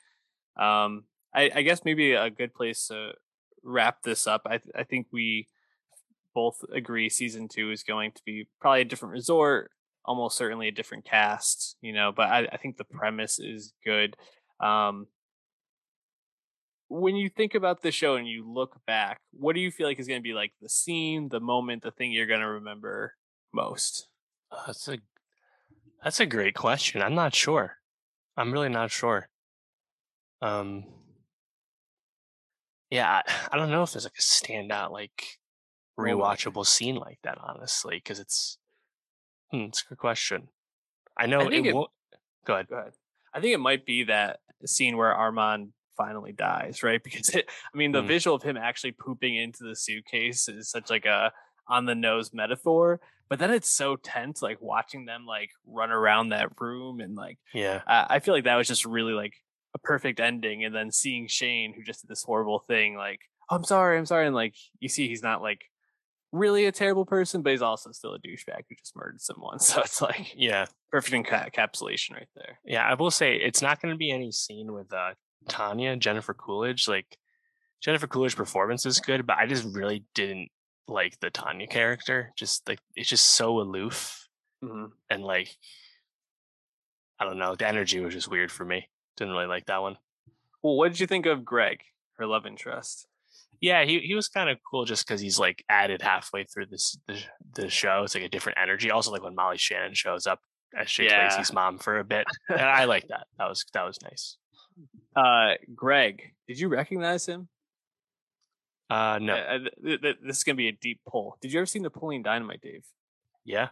[0.56, 3.12] um I, I guess maybe a good place to
[3.64, 5.50] wrap this up i, I think we
[6.38, 9.72] both agree season two is going to be probably a different resort,
[10.06, 14.16] almost certainly a different cast, you know, but I, I think the premise is good.
[14.60, 15.08] Um,
[16.90, 19.98] when you think about the show and you look back, what do you feel like
[19.98, 23.16] is going to be like the scene, the moment, the thing you're going to remember
[23.52, 24.08] most?
[24.52, 25.00] Uh, that's a
[26.04, 27.02] that's a great question.
[27.02, 27.78] I'm not sure.
[28.38, 29.28] I'm really not sure.
[30.44, 30.84] Um,
[32.92, 35.40] yeah, I, I don't know if there's like a standout like
[35.98, 38.58] rewatchable scene like that, honestly, because it's
[39.52, 40.50] hmm, it's a good question.
[41.18, 41.90] I know I it, it won't.
[42.46, 42.68] Go ahead.
[42.68, 42.94] Go ahead.
[43.34, 47.02] I think it might be that scene where Armand finally dies, right?
[47.08, 48.08] Because it, I mean, the Mm.
[48.08, 51.32] visual of him actually pooping into the suitcase is such like a
[51.68, 53.00] on the nose metaphor.
[53.30, 57.40] But then it's so tense, like watching them like run around that room and like
[57.54, 57.82] Yeah.
[57.88, 59.34] I I feel like that was just really like
[59.76, 60.64] a perfect ending.
[60.64, 63.20] And then seeing Shane, who just did this horrible thing, like,
[63.50, 64.28] "Oh, I'm sorry, I'm sorry.
[64.28, 65.66] And like, you see, he's not like
[66.38, 69.60] really a terrible person, but he's also still a douchebag who just murdered someone.
[69.68, 70.66] So it's like Yeah.
[70.92, 72.60] perfect encapsulation right there.
[72.66, 72.86] Yeah.
[72.88, 75.14] I will say it's not going to be any scene with uh,
[75.50, 76.88] Tanya, Jennifer Coolidge.
[76.88, 77.18] Like,
[77.82, 80.50] Jennifer Coolidge's performance is good, but I just really didn't
[80.88, 82.32] like the Tanya character.
[82.38, 84.28] Just like, it's just so aloof.
[84.64, 84.92] Mhm.
[85.10, 85.56] And like,
[87.20, 87.56] I don't know.
[87.56, 88.90] The energy was just weird for me.
[89.18, 89.98] Didn't really like that one.
[90.64, 91.82] Well, what did you think of Greg,
[92.18, 93.08] her love interest?
[93.62, 96.98] Yeah, he he was kind of cool just because he's like added halfway through this
[97.08, 97.18] the,
[97.56, 98.04] the show.
[98.04, 98.92] It's like a different energy.
[98.92, 100.40] Also, like when Molly Shannon shows up
[100.78, 101.30] as Jake Yeah.
[101.30, 102.26] Lacy's mom for a bit.
[102.50, 103.28] And I like that.
[103.38, 104.38] That was that was nice.
[105.16, 107.48] Uh, Greg, did you recognize him?
[108.90, 109.34] Uh no.
[109.34, 111.38] Uh, th- th- this is gonna be a deep pull.
[111.42, 112.86] Did you ever see Napoleon Dynamite, Dave?
[113.44, 113.70] Yeah.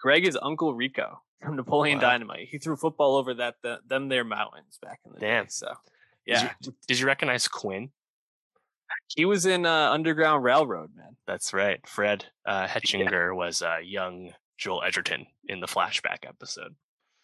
[0.00, 2.10] Greg is Uncle Rico from Napoleon Wow.
[2.10, 2.48] Dynamite.
[2.50, 5.44] He threw football over that the, them there mountains back in the Damn.
[5.44, 5.48] day.
[5.50, 5.74] So Did
[6.26, 7.90] yeah, you, did you recognize Quinn?
[9.14, 11.16] He was in uh, Underground Railroad, man.
[11.26, 11.80] That's right.
[11.86, 16.74] Fred uh, Hechinger was uh, young Joel Edgerton in the flashback episode.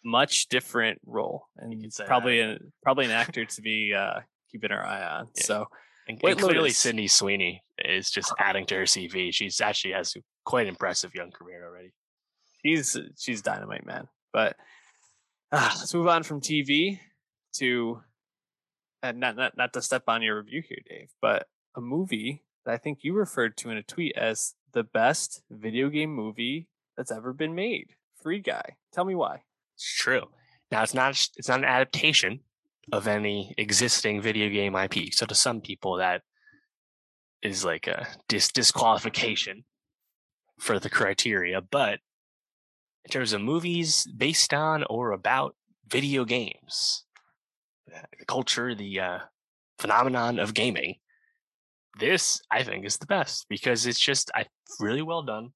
[0.03, 4.19] Much different role, and could say probably a, probably an actor to be uh,
[4.51, 5.27] keeping our eye on.
[5.35, 5.43] Yeah.
[5.43, 5.67] So
[6.07, 6.69] And, and clearly.
[6.69, 9.33] Sydney Sweeney is just adding to her CV.
[9.33, 11.91] She's actually has a quite impressive young career already.
[12.63, 14.07] she's she's dynamite, man.
[14.31, 14.55] But
[15.51, 16.99] uh, let's move on from TV
[17.57, 18.01] to
[19.01, 22.73] uh, not not not to step on your review here, Dave, but a movie that
[22.73, 26.67] I think you referred to in a tweet as the best video game movie
[26.97, 27.91] that's ever been made.
[28.21, 28.75] Free Guy.
[28.91, 29.43] Tell me why.
[29.75, 30.23] It's true.
[30.71, 32.39] Now it's not it's not an adaptation
[32.91, 35.13] of any existing video game IP.
[35.13, 36.21] So to some people that
[37.41, 39.65] is like a dis- disqualification
[40.59, 41.99] for the criteria, but
[43.03, 45.55] in terms of movies based on or about
[45.87, 47.05] video games,
[47.87, 49.19] the culture, the uh,
[49.77, 50.95] phenomenon of gaming,
[51.99, 54.45] this I think is the best because it's just I
[54.79, 55.49] really well done,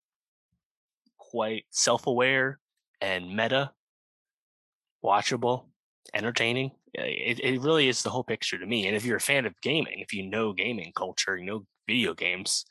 [1.17, 2.59] quite self-aware
[3.01, 3.71] and meta
[5.03, 5.65] watchable,
[6.13, 6.71] entertaining.
[6.93, 8.87] It, it really is the whole picture to me.
[8.87, 12.13] And if you're a fan of gaming, if you know gaming culture, you know video
[12.13, 12.65] games,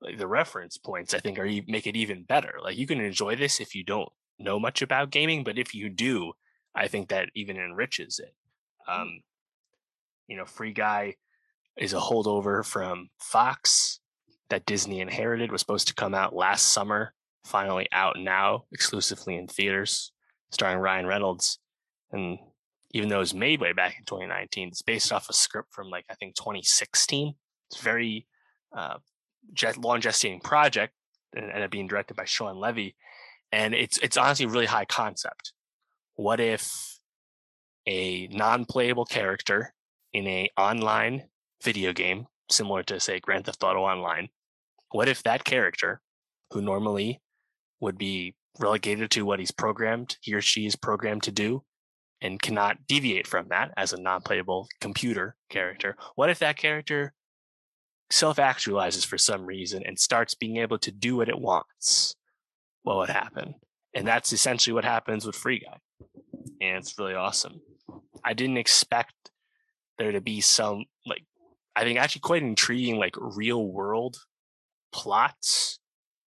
[0.00, 2.54] like the reference points, I think, are make it even better.
[2.62, 4.08] Like you can enjoy this if you don't
[4.38, 6.32] know much about gaming, but if you do,
[6.74, 8.34] I think that even enriches it.
[8.88, 9.20] Um,
[10.26, 11.14] you know, Free Guy
[11.76, 14.00] is a holdover from Fox
[14.48, 15.52] that Disney inherited.
[15.52, 17.14] Was supposed to come out last summer,
[17.44, 20.12] finally out now, exclusively in theaters
[20.50, 21.58] starring Ryan Reynolds.
[22.12, 22.38] And
[22.92, 25.88] even though it was made way back in 2019, it's based off a script from
[25.88, 27.34] like I think 2016.
[27.70, 28.26] It's very
[28.76, 28.98] uh,
[29.78, 30.92] long gestating project,
[31.34, 32.96] and ended up being directed by Shawn Levy.
[33.52, 35.52] And it's it's honestly a really high concept.
[36.16, 36.98] What if
[37.86, 39.72] a non-playable character
[40.12, 41.24] in a online
[41.62, 44.28] video game, similar to say Grand Theft Auto Online,
[44.92, 46.00] what if that character,
[46.50, 47.20] who normally
[47.80, 51.62] would be relegated to what he's programmed, he or she is programmed to do,
[52.20, 55.96] and cannot deviate from that as a non playable computer character.
[56.16, 57.14] What if that character
[58.10, 62.14] self actualizes for some reason and starts being able to do what it wants?
[62.82, 63.54] What would happen?
[63.94, 65.78] And that's essentially what happens with Free Guy.
[66.60, 67.60] And it's really awesome.
[68.24, 69.14] I didn't expect
[69.98, 71.24] there to be some, like,
[71.76, 74.18] I think actually quite intriguing, like, real world
[74.92, 75.78] plots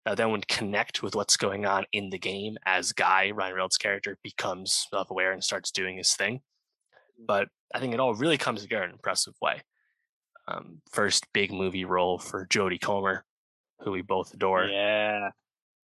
[0.05, 3.77] that then would connect with what's going on in the game as Guy, Ryan Reynolds'
[3.77, 6.41] character, becomes self aware and starts doing his thing.
[7.25, 9.61] But I think it all really comes together in an impressive way.
[10.47, 13.23] Um, first big movie role for Jodie Comer,
[13.79, 14.65] who we both adore.
[14.65, 15.29] Yeah.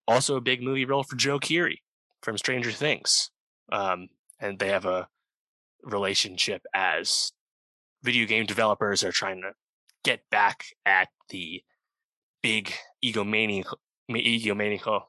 [0.08, 1.78] Also a big movie role for Joe Keery
[2.22, 3.32] from Stranger Things.
[3.72, 4.08] Um,
[4.40, 5.08] and they have a
[5.84, 7.32] relationship as
[8.06, 9.52] video game developers are trying to
[10.04, 11.62] get back at the
[12.42, 13.66] big egomaniac
[14.12, 15.02] egomaniacal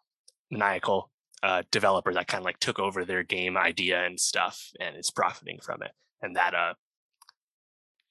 [0.50, 1.10] maniacal
[1.42, 5.10] uh, developer that kind of like took over their game idea and stuff and is
[5.10, 5.92] profiting from it.
[6.22, 6.74] And that uh,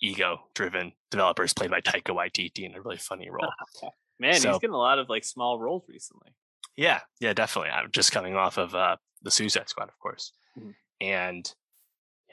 [0.01, 3.51] ego driven developer is played by Taika Waititi in a really funny role.
[4.19, 6.35] Man, So- he's getting a lot of like small roles recently.
[6.77, 7.71] Yeah, yeah, definitely.
[7.71, 10.73] I'm just coming off of uh, the Suicide Squad, of course, Mhm.
[10.99, 11.53] and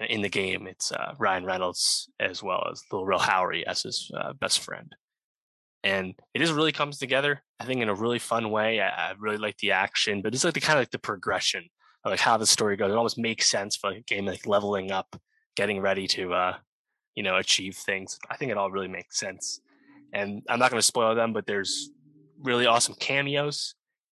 [0.00, 4.10] in the game, it's uh, Ryan Reynolds as well as Lil Rel Howery as his
[4.16, 4.94] uh, best friend,
[5.82, 7.42] and it just really comes together.
[7.60, 8.80] I think in a really fun way.
[8.80, 11.64] I, I really like the action, but it's like the kind of like the progression
[12.04, 12.90] of like how the story goes.
[12.90, 15.14] It almost makes sense for a game like leveling up,
[15.56, 16.56] getting ready to uh,
[17.14, 18.18] you know, achieve things.
[18.30, 19.60] I think it all really makes sense.
[20.12, 21.90] And I'm not going to spoil them, but there's
[22.42, 23.74] really awesome cameos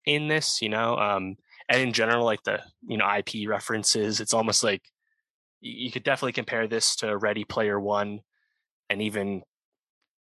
[0.05, 1.35] in this, you know, um,
[1.69, 4.19] and in general, like the you know IP references.
[4.19, 4.81] It's almost like
[5.63, 8.19] you could definitely compare this to Ready Player One,
[8.89, 9.41] and even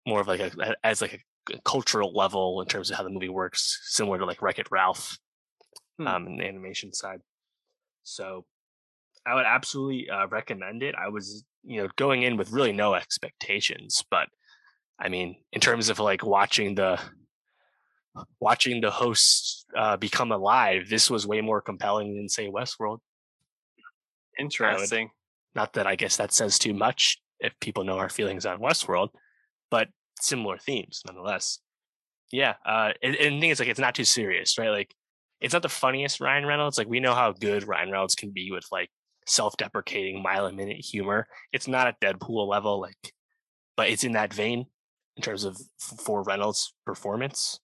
[0.07, 3.31] more of like a as like a cultural level in terms of how the movie
[3.31, 5.18] works, similar to like Wreck It Ralph,
[5.99, 6.07] hmm.
[6.07, 7.20] um, in the animation side.
[8.03, 8.45] So,
[9.27, 10.95] I would absolutely uh, recommend it.
[10.95, 14.29] I was you know going in with really no expectations, but
[14.99, 17.01] I mean, in terms of like watching the
[18.41, 22.99] watching the hosts uh, become alive, this was way more compelling than say Westworld.
[24.39, 25.11] Interesting.
[25.55, 29.09] Not that I guess that says too much if people know our feelings on Westworld,
[29.70, 29.89] but
[30.20, 31.61] similar themes nonetheless.
[32.32, 34.70] Yeah, uh, and, and the thing is, like, it's not too serious, right?
[34.70, 34.95] Like,
[35.41, 36.78] it's not the funniest Ryan Reynolds.
[36.78, 38.89] Like, we know how good Ryan Reynolds can be with like
[39.26, 41.28] self-deprecating mile a minute humor.
[41.53, 43.12] It's not at Deadpool level, like,
[43.76, 44.66] but it's in that vein
[45.16, 47.61] in terms of for Reynolds' performance.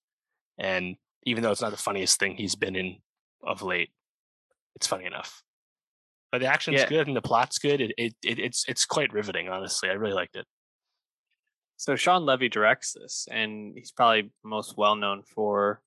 [0.57, 2.97] And even though it's not the funniest thing he's been in
[3.43, 3.89] of late,
[4.75, 5.43] it's funny enough.
[6.31, 6.87] But the action's yeah.
[6.87, 7.81] good and the plot's good.
[7.81, 9.89] It, it, it it's it's quite riveting, honestly.
[9.89, 10.45] I really liked it.
[11.77, 15.81] So Shawn Levy directs this, and he's probably most well known for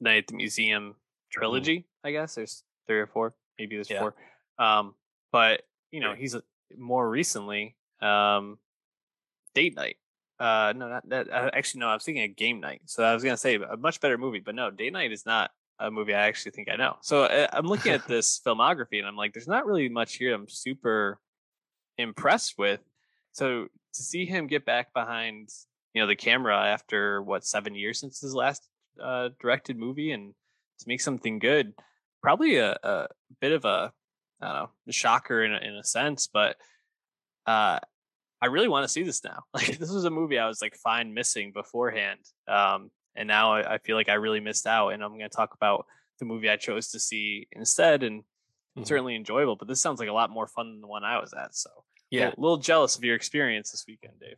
[0.00, 0.98] Night at the Museum mm-hmm.
[1.30, 1.78] trilogy.
[1.78, 2.08] Mm-hmm.
[2.08, 4.00] I guess there's three or four, maybe there's yeah.
[4.00, 4.14] four.
[4.58, 4.94] Um,
[5.30, 6.36] but you know, he's
[6.76, 8.58] more recently um,
[9.54, 9.96] Date Night,
[10.42, 11.32] uh, no, not that.
[11.32, 11.88] Uh, actually, no.
[11.88, 12.82] I was thinking of Game Night.
[12.86, 15.52] So I was gonna say a much better movie, but no, Date Night is not
[15.82, 16.96] a movie I actually think I know.
[17.02, 20.34] So uh, I'm looking at this filmography, and I'm like, there's not really much here.
[20.34, 21.18] I'm super
[21.98, 22.80] impressed with.
[23.32, 25.48] So to see him get back behind,
[25.94, 28.66] you know, the camera after what seven years since his last
[29.02, 30.34] uh, directed movie, and
[30.78, 31.74] to make something good,
[32.22, 33.08] probably a, a
[33.40, 33.92] bit of a,
[34.40, 36.56] I don't know, a shocker in a, in a sense, but
[37.46, 37.78] uh,
[38.40, 39.44] I really want to see this now.
[39.54, 43.74] Like this was a movie I was like fine missing beforehand, um, and now I,
[43.74, 44.90] I, feel like I really missed out.
[44.90, 45.86] And I'm going to talk about
[46.18, 48.84] the movie I chose to see instead, and mm-hmm.
[48.84, 49.56] certainly enjoyable.
[49.56, 51.54] But this sounds like a lot more fun than the one I was at.
[51.54, 51.70] So
[52.10, 54.36] yeah, a little, little jealous of your experience this weekend, Dave.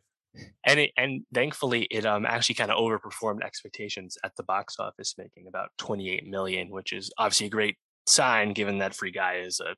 [0.65, 5.15] And it, and thankfully, it um actually kind of overperformed expectations at the box office,
[5.17, 9.59] making about 28 million, which is obviously a great sign given that Free Guy is
[9.59, 9.75] a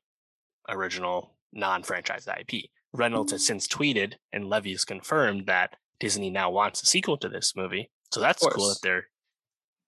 [0.72, 2.64] original non-franchise IP.
[2.92, 7.28] Reynolds has since tweeted, and levy has confirmed that Disney now wants a sequel to
[7.28, 7.90] this movie.
[8.12, 9.06] So that's cool that they're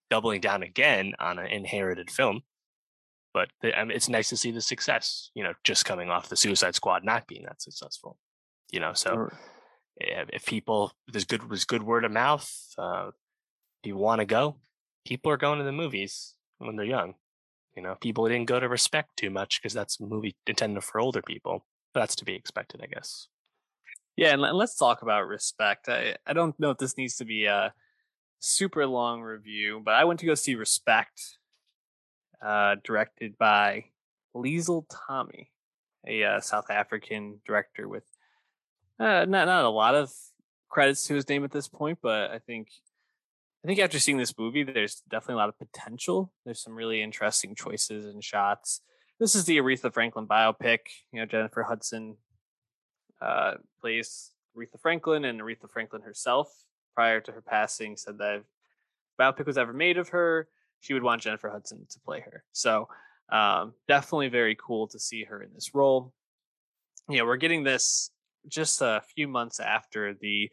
[0.09, 2.41] doubling down again on an inherited film.
[3.33, 6.35] But I mean, it's nice to see the success, you know, just coming off the
[6.35, 8.17] Suicide Squad not being that successful.
[8.71, 9.33] You know, so sure.
[9.97, 12.49] if people, there's good, there's good word of mouth.
[12.77, 13.11] Uh,
[13.83, 14.57] if you want to go,
[15.05, 17.15] people are going to the movies when they're young.
[17.75, 20.99] You know, people didn't go to respect too much because that's a movie intended for
[20.99, 23.27] older people that's to be expected, I guess.
[24.17, 25.89] Yeah, and let's talk about respect.
[25.89, 27.73] I, I don't know if this needs to be a
[28.41, 31.37] super long review, but I went to go see Respect,
[32.45, 33.85] uh, directed by
[34.35, 35.51] Liesl Tommy,
[36.05, 38.03] a uh, South African director with
[38.99, 40.11] uh, not not a lot of
[40.69, 42.67] credits to his name at this point, but I think
[43.63, 46.33] I think after seeing this movie, there's definitely a lot of potential.
[46.45, 48.81] There's some really interesting choices and shots
[49.21, 50.79] this is the Aretha Franklin biopic.
[51.13, 52.17] You know, Jennifer Hudson
[53.21, 56.51] uh, plays Aretha Franklin, and Aretha Franklin herself,
[56.95, 58.43] prior to her passing, said that if
[59.19, 60.47] biopic was ever made of her,
[60.79, 62.43] she would want Jennifer Hudson to play her.
[62.51, 62.87] So
[63.31, 66.13] um, definitely very cool to see her in this role.
[67.09, 68.11] You know, we're getting this
[68.47, 70.51] just a few months after the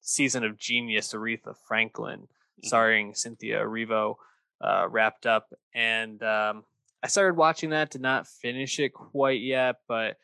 [0.00, 2.66] season of Genius Aretha Franklin, mm-hmm.
[2.66, 4.16] starring Cynthia Erivo,
[4.60, 6.64] uh, wrapped up, and um,
[7.02, 10.16] I started watching that, did not finish it quite yet, but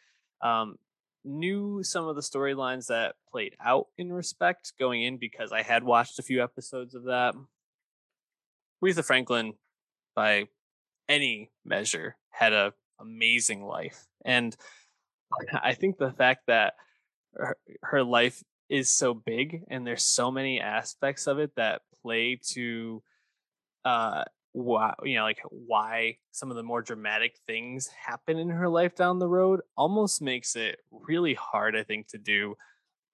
[0.43, 0.77] um,
[1.27, 5.85] knew some of the storylines that played out in respect going in because I had
[5.85, 7.35] watched a few episodes of that.
[8.83, 9.55] Aretha Franklin,
[10.14, 10.47] by
[11.09, 14.57] any measure, had a amazing life, and
[15.62, 16.74] I think the fact that
[17.35, 22.39] her, her life is so big and there's so many aspects of it that play
[22.43, 23.03] to
[23.85, 24.24] uh,
[24.57, 28.95] why you know like why some of the more dramatic things happen in her life
[28.95, 32.57] down the road almost makes it really hard i think to do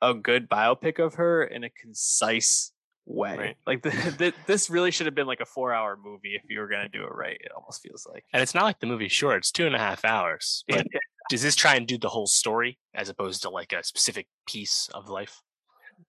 [0.01, 2.71] a good biopic of her in a concise
[3.07, 3.37] way.
[3.37, 3.57] Right.
[3.67, 6.61] like the, the, this really should have been like a four hour movie if you
[6.61, 8.25] were going to do it right it almost feels like.
[8.33, 10.87] And it's not like the movie's short it's two and a half hours but
[11.29, 14.89] does this try and do the whole story as opposed to like a specific piece
[14.95, 15.43] of life?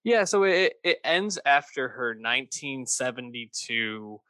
[0.03, 4.21] Yeah so it, it ends after her 1972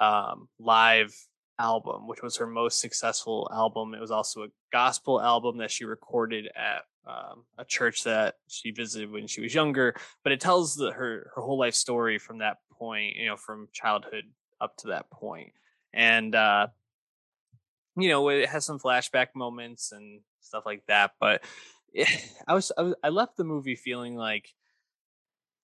[0.00, 1.14] um, live
[1.58, 3.94] album, which was her most successful album.
[3.94, 8.70] It was also a gospel album that she recorded at um, a church that she
[8.70, 12.38] visited when she was younger, but it tells the, her her whole life story from
[12.38, 14.24] that point, you know, from childhood
[14.60, 15.52] up to that point,
[15.92, 16.68] and uh,
[17.96, 21.12] you know, it has some flashback moments and stuff like that.
[21.20, 21.44] But
[21.92, 22.08] it,
[22.48, 24.48] I was I was I left the movie feeling like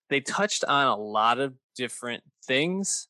[0.09, 3.07] they touched on a lot of different things,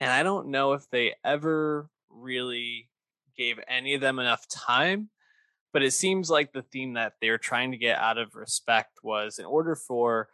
[0.00, 2.88] and I don't know if they ever really
[3.36, 5.10] gave any of them enough time
[5.72, 9.38] but it seems like the theme that they're trying to get out of respect was
[9.38, 10.28] in order for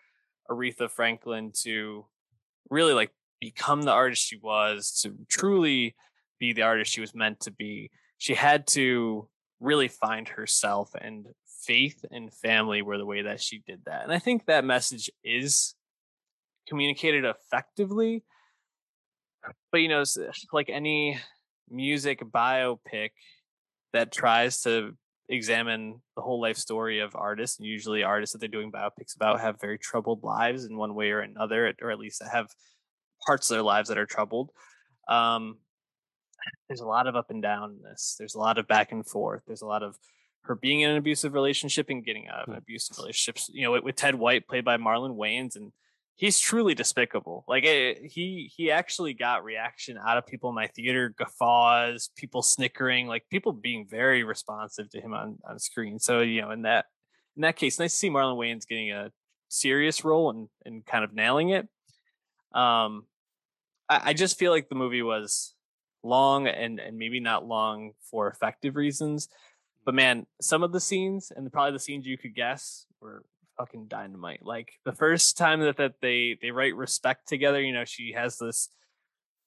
[0.51, 2.07] Aretha Franklin to
[2.71, 3.11] really like
[3.41, 5.95] become the artist she was, to truly
[6.39, 9.29] be the artist she was meant to be, she had to
[9.61, 14.05] really find herself and faith and family were the way that she did that.
[14.05, 15.75] And I think that message is
[16.67, 18.25] communicated effectively.
[19.73, 20.05] But you know,
[20.53, 21.19] like any
[21.71, 23.11] music biopic
[23.93, 24.95] that tries to
[25.29, 29.41] examine the whole life story of artists and usually artists that they're doing biopics about
[29.41, 32.49] have very troubled lives in one way or another or at least have
[33.27, 34.51] parts of their lives that are troubled
[35.09, 35.57] um,
[36.69, 39.07] there's a lot of up and down in this there's a lot of back and
[39.07, 39.97] forth there's a lot of
[40.43, 42.59] her being in an abusive relationship and getting out of an hmm.
[42.59, 45.73] abusive relationship you know with, with ted white played by marlon wayans and
[46.17, 47.45] he's truly despicable.
[47.47, 52.43] Like it, he he actually got reaction out of people in my theater, guffaws, people
[52.43, 55.99] snickering, like people being very responsive to him on on screen.
[55.99, 56.87] So you know, in that
[57.37, 59.13] in that case, nice to see Marlon Wayans getting a
[59.49, 61.69] serious role and and kind of nailing it.
[62.53, 63.05] Um,
[63.89, 65.55] I, I just feel like the movie was
[66.03, 69.29] long and and maybe not long for effective reasons.
[69.85, 73.23] But man, some of the scenes and probably the scenes you could guess were
[73.57, 74.45] fucking dynamite.
[74.45, 78.39] Like the first time that that they they write respect together, you know, she has
[78.39, 78.69] this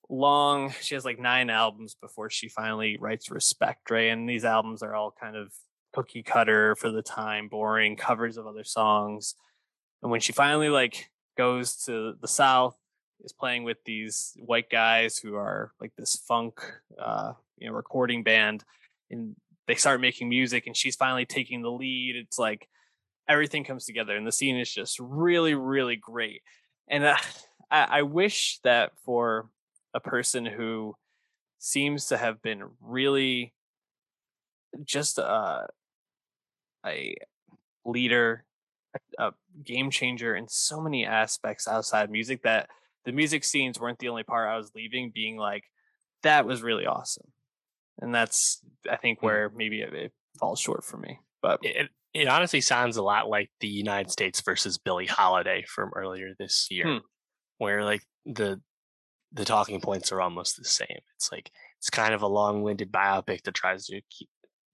[0.09, 4.09] long she has like nine albums before she finally writes respect right?
[4.09, 5.53] And these albums are all kind of
[5.93, 9.35] cookie cutter for the time boring covers of other songs.
[10.01, 12.75] And when she finally like goes to the south
[13.21, 16.59] is playing with these white guys who are like this funk
[16.97, 18.63] uh you know recording band
[19.11, 19.35] and
[19.67, 22.15] they start making music and she's finally taking the lead.
[22.15, 22.67] It's like
[23.29, 26.41] everything comes together and the scene is just really really great
[26.89, 27.15] and uh,
[27.71, 29.47] I, I wish that for
[29.93, 30.95] a person who
[31.59, 33.53] seems to have been really
[34.83, 35.67] just a,
[36.85, 37.15] a
[37.85, 38.45] leader
[39.19, 39.31] a,
[39.63, 42.69] game changer in so many aspects outside music that
[43.05, 45.63] the music scenes weren't the only part i was leaving being like
[46.23, 47.31] that was really awesome
[47.99, 49.25] and that's i think hmm.
[49.25, 53.29] where maybe it, it falls short for me but it, it honestly sounds a lot
[53.29, 56.97] like the United States versus Billie Holiday from earlier this year, hmm.
[57.57, 58.61] where like the
[59.31, 60.99] the talking points are almost the same.
[61.15, 64.01] It's like it's kind of a long-winded biopic that tries to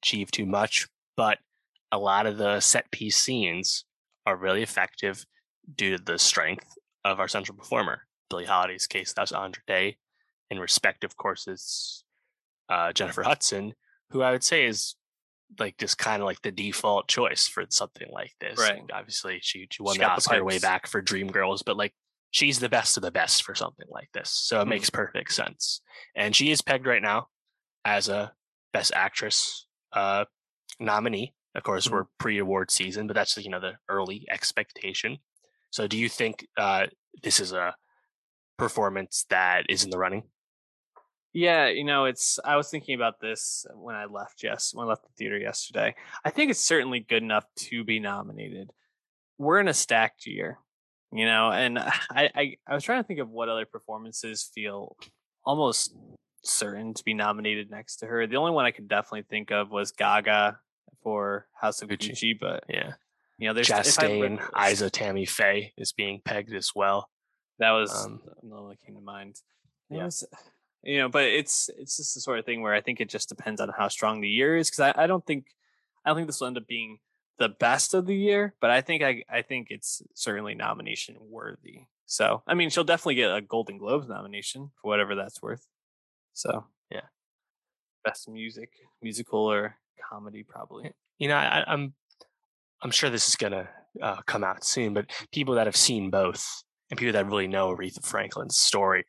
[0.01, 1.39] achieve too much, but
[1.91, 3.86] a lot of the set piece scenes
[4.25, 5.25] are really effective
[5.75, 8.01] due to the strength of our central performer.
[8.29, 9.97] Billie Holiday's case, that's Andra Day.
[10.49, 12.03] In respect, of course, is
[12.69, 13.73] uh, Jennifer Hudson,
[14.09, 14.95] who I would say is
[15.59, 18.59] like just kind of like the default choice for something like this.
[18.59, 18.81] Right.
[18.93, 21.93] Obviously, she she won she the Oscar way back for Dreamgirls, but like
[22.31, 24.69] she's the best of the best for something like this, so it mm-hmm.
[24.71, 25.81] makes perfect sense.
[26.15, 27.27] And she is pegged right now
[27.83, 28.33] as a
[28.73, 30.25] Best Actress uh,
[30.79, 31.33] nominee.
[31.55, 31.95] Of course, mm-hmm.
[31.95, 35.17] we're pre-award season, but that's you know the early expectation.
[35.71, 36.87] So, do you think uh,
[37.24, 37.75] this is a
[38.57, 40.24] performance that is in the running?
[41.36, 42.39] Yeah, you know, it's.
[42.45, 44.41] I was thinking about this when I left.
[44.41, 45.93] Yes, when I left the theater yesterday.
[46.24, 48.71] I think it's certainly good enough to be nominated.
[49.37, 50.59] We're in a stacked year,
[51.12, 51.78] you know, and
[52.09, 54.95] I, I, I was trying to think of what other performances feel
[55.43, 55.93] almost
[56.41, 58.25] certain to be nominated next to her.
[58.28, 60.57] The only one I could definitely think of was Gaga
[61.03, 62.93] for House of Gucci, Gucci but yeah,
[63.37, 64.39] you know, there's Chastain,
[64.71, 67.09] Isa Tammy Faye is being pegged as well.
[67.59, 69.36] That was um, another one that came to mind.
[69.89, 70.05] Yeah.
[70.05, 70.25] Was,
[70.86, 73.28] you know, but it's it's just the sort of thing where I think it just
[73.28, 75.47] depends on how strong the year is because I, I don't think
[76.05, 76.99] I don't think this will end up being
[77.37, 81.87] the best of the year, but I think I I think it's certainly nomination worthy.
[82.05, 85.66] So I mean, she'll definitely get a Golden Globes nomination for whatever that's worth.
[86.33, 87.07] So yeah,
[88.03, 88.70] best music,
[89.01, 89.78] musical or
[90.09, 90.91] comedy, probably.
[91.17, 91.95] You know, I, I'm
[92.83, 93.70] I'm sure this is gonna
[94.01, 97.75] uh, come out soon, but people that have seen both and people that really know
[97.75, 99.03] Aretha Franklin's story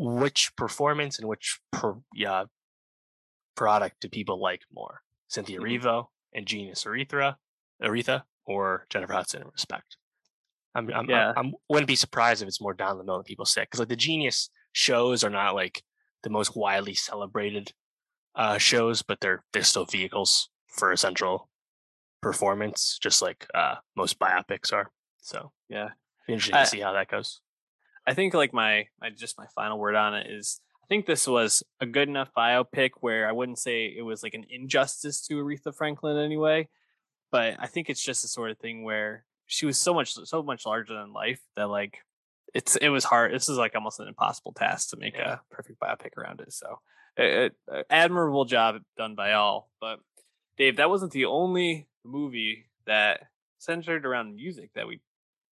[0.00, 2.44] which performance and which per, yeah,
[3.54, 5.02] product do people like more?
[5.28, 5.86] Cynthia mm-hmm.
[5.86, 7.36] Erivo and Genius Aretha,
[7.82, 9.98] Aretha, or Jennifer Hudson in respect?
[10.74, 11.34] I'm, I'm, yeah.
[11.36, 13.80] I'm, I wouldn't be surprised if it's more down the middle than people say because
[13.80, 15.82] like the Genius shows are not like
[16.22, 17.72] the most widely celebrated
[18.34, 21.50] uh, shows, but they're they're still vehicles for a central
[22.22, 24.90] performance, just like uh, most biopics are.
[25.20, 25.90] So yeah,
[26.26, 27.40] be interesting to see how that goes.
[28.06, 31.26] I think like my my just my final word on it is I think this
[31.26, 35.34] was a good enough biopic where I wouldn't say it was like an injustice to
[35.34, 36.68] Aretha Franklin anyway,
[37.30, 40.42] but I think it's just the sort of thing where she was so much so
[40.42, 41.98] much larger than life that like
[42.54, 43.32] it's it was hard.
[43.32, 45.34] This is like almost an impossible task to make yeah.
[45.34, 46.52] a perfect biopic around it.
[46.52, 46.80] So,
[47.16, 49.70] it, it, admirable job done by all.
[49.80, 50.00] But
[50.56, 53.20] Dave, that wasn't the only movie that
[53.58, 55.00] centered around music that we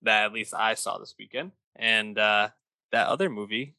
[0.04, 1.52] that at least I saw this weekend.
[1.76, 2.50] And uh,
[2.92, 3.76] that other movie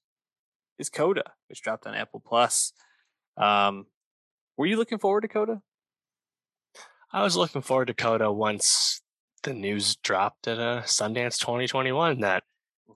[0.78, 2.73] is Coda, which dropped on Apple Plus.
[3.36, 3.86] Um,
[4.56, 5.62] were you looking forward to Coda?
[7.12, 9.01] I was looking forward to Coda once
[9.43, 12.43] the news dropped at uh, Sundance 2021 that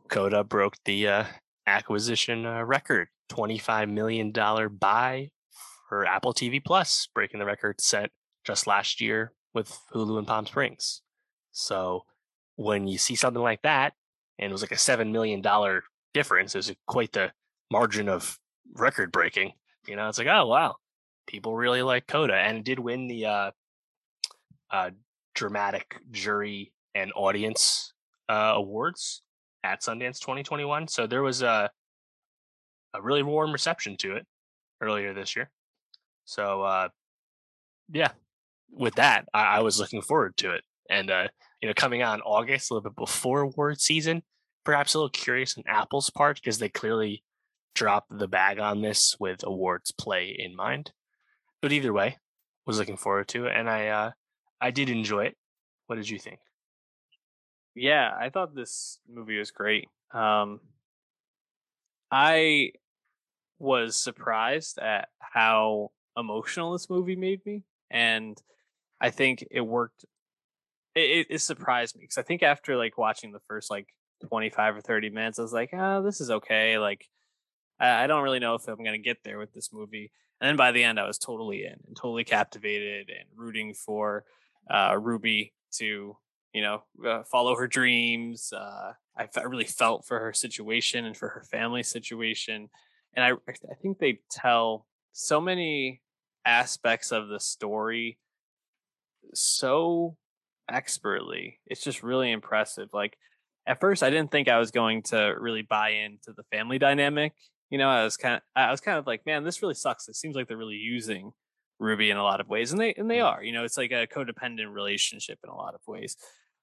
[0.09, 1.25] Coda broke the uh,
[1.67, 5.31] acquisition uh, record, $25 million buy
[5.89, 8.11] for Apple TV Plus, breaking the record set
[8.45, 11.03] just last year with Hulu and Palm Springs.
[11.53, 12.03] So
[12.57, 13.95] when you see something like that,
[14.41, 15.43] and it was like a $7 million
[16.15, 17.31] difference, It was quite the
[17.71, 18.39] margin of
[18.75, 19.53] record breaking.
[19.87, 20.77] You know, it's like, oh, wow,
[21.27, 22.35] people really like Coda.
[22.35, 23.51] And it did win the uh,
[24.71, 24.91] uh,
[25.35, 27.93] dramatic jury and audience
[28.29, 29.23] uh, awards
[29.63, 30.89] at Sundance 2021.
[30.89, 31.71] So there was a
[32.93, 34.27] a really warm reception to it
[34.81, 35.49] earlier this year.
[36.25, 36.89] So uh,
[37.93, 38.11] yeah,
[38.73, 40.65] with that, I, I, was looking forward to it.
[40.89, 41.29] And uh,
[41.61, 44.23] you know, coming out in August, a little bit before award season,
[44.65, 47.23] perhaps a little curious on Apple's part because they clearly
[47.75, 50.93] dropped the bag on this with awards play in mind.
[51.63, 52.19] But either way,
[52.67, 54.11] was looking forward to it, and I uh,
[54.61, 55.37] I did enjoy it.
[55.87, 56.39] What did you think?
[57.75, 59.89] Yeah, I thought this movie was great.
[60.13, 60.61] Um,
[62.11, 62.73] I
[63.59, 68.41] was surprised at how emotional this movie made me, and
[69.01, 70.05] I think it worked.
[70.95, 73.89] It, it surprised me because I think after like watching the first like
[74.27, 77.09] twenty five or thirty minutes, I was like, "Ah, oh, this is okay." Like,
[77.79, 80.13] I, I don't really know if I'm gonna get there with this movie.
[80.41, 84.25] And then by the end, I was totally in and totally captivated and rooting for
[84.71, 86.17] uh, Ruby to
[86.53, 88.53] you know, uh, follow her dreams.
[88.53, 92.69] Uh, I, I really felt for her situation and for her family situation.
[93.15, 96.03] And I, I think they tell so many
[96.45, 98.19] aspects of the story
[99.35, 100.17] so
[100.71, 101.59] expertly.
[101.67, 102.91] It's just really impressive.
[102.93, 103.17] Like
[103.67, 107.35] at first, I didn't think I was going to really buy into the family dynamic.
[107.71, 110.09] You know, I was kind of, I was kind of like, man, this really sucks.
[110.09, 111.33] It seems like they're really using
[111.79, 113.25] Ruby in a lot of ways, and they and they mm.
[113.25, 113.43] are.
[113.43, 116.17] You know, it's like a codependent relationship in a lot of ways.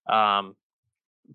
[0.07, 0.55] Um,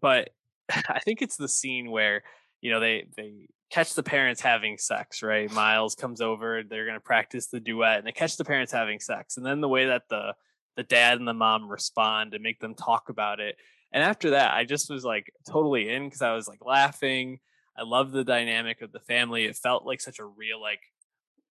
[0.00, 0.30] but
[0.70, 2.22] I think it's the scene where
[2.60, 5.22] you know they they catch the parents having sex.
[5.22, 6.62] Right, Miles comes over.
[6.62, 9.36] They're going to practice the duet, and they catch the parents having sex.
[9.36, 10.34] And then the way that the
[10.76, 13.56] the dad and the mom respond and make them talk about it.
[13.92, 17.40] And after that, I just was like totally in because I was like laughing.
[17.76, 19.44] I love the dynamic of the family.
[19.44, 20.80] It felt like such a real like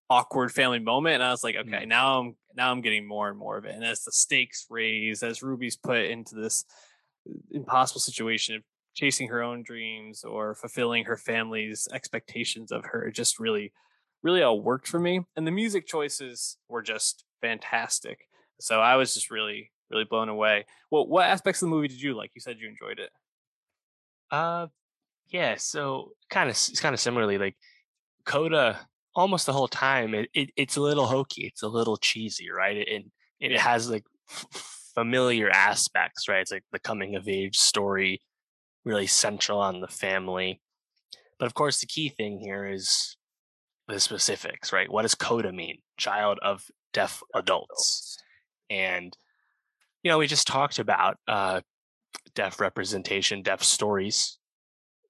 [0.10, 1.88] awkward family moment and i was like okay mm.
[1.88, 5.23] now i'm now i'm getting more and more of it and as the stakes raise
[5.23, 6.65] as ruby's put into this
[7.52, 13.07] impossible situation of chasing her own dreams or fulfilling her family's expectations of her.
[13.07, 13.72] It just really,
[14.22, 15.22] really all worked for me.
[15.35, 18.27] And the music choices were just fantastic.
[18.60, 20.65] So I was just really, really blown away.
[20.90, 22.32] Well, what aspects of the movie did you like?
[22.36, 23.10] You said you enjoyed it.
[24.30, 24.68] Uh,
[25.28, 25.56] yeah.
[25.57, 27.56] So kind of, it's kind of similarly like
[28.26, 28.88] Coda.
[29.14, 31.44] Almost the whole time, it, it it's a little hokey.
[31.44, 32.78] It's a little cheesy, right?
[32.78, 33.11] And
[33.41, 34.45] it, it has like f-
[34.95, 36.40] familiar aspects, right?
[36.40, 38.22] It's like the coming of age story,
[38.86, 40.61] really central on the family.
[41.40, 43.18] But of course, the key thing here is
[43.90, 44.90] the specifics, right?
[44.90, 45.80] What does CODA mean?
[45.98, 46.64] Child of
[46.94, 48.18] deaf adults.
[48.72, 49.15] And,
[50.02, 51.61] you know, we just talked about uh,
[52.35, 54.39] deaf representation, deaf stories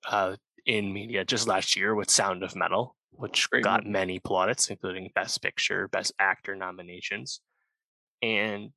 [0.10, 0.36] uh,
[0.66, 3.92] in media just last year with Sound of Metal, which Great got movie.
[3.92, 7.42] many plaudits, including Best Picture, Best Actor nominations.
[8.22, 8.72] And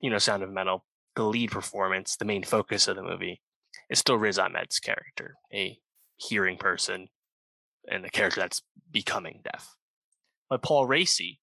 [0.00, 0.84] you know, Sound of Metal,
[1.14, 3.40] the lead performance, the main focus of the movie,
[3.88, 5.78] is still Riz Ahmed's character, a
[6.16, 7.08] hearing person
[7.88, 9.76] and the character that's becoming deaf.
[10.50, 11.41] But Paul Raci, no,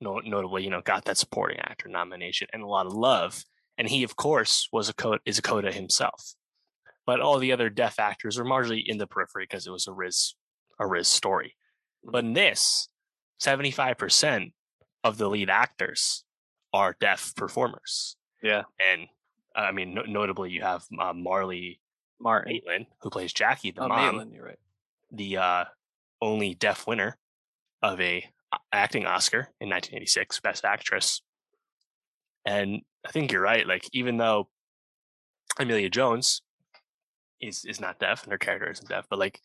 [0.00, 3.44] notably, you know, got that supporting actor nomination and a lot of love.
[3.76, 6.34] And he, of course, was a coda, is a coda himself.
[7.06, 9.92] But all the other deaf actors were largely in the periphery because it was a
[9.92, 10.34] Riz,
[10.78, 11.54] a Riz story.
[12.04, 12.88] But in this,
[13.40, 14.52] 75%
[15.04, 16.24] of the lead actors
[16.72, 18.16] are deaf performers.
[18.42, 18.62] Yeah.
[18.92, 19.06] And
[19.54, 21.78] I mean, no- notably, you have uh, Marlee
[22.20, 24.04] Martin Matlin, who plays Jackie, the oh, mom.
[24.04, 24.58] Maitland, you're right.
[25.12, 25.64] The uh,
[26.20, 27.16] only deaf winner
[27.82, 28.24] of a
[28.72, 31.22] acting Oscar in 1986, Best Actress.
[32.44, 33.66] And I think you're right.
[33.66, 34.48] Like even though
[35.58, 36.42] Amelia Jones
[37.40, 39.40] is is not deaf and her character isn't deaf, but like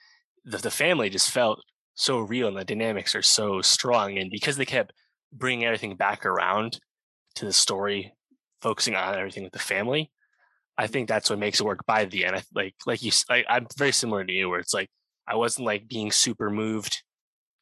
[0.45, 1.63] the the family just felt
[1.95, 4.17] so real and the dynamics are so strong.
[4.17, 4.93] And because they kept
[5.31, 6.79] bringing everything back around
[7.35, 8.13] to the story,
[8.61, 10.11] focusing on everything with the family,
[10.77, 12.35] I think that's what makes it work by the end.
[12.35, 13.11] I like like you.
[13.29, 14.89] I, I'm very similar to you, where it's like
[15.27, 17.03] I wasn't like being super moved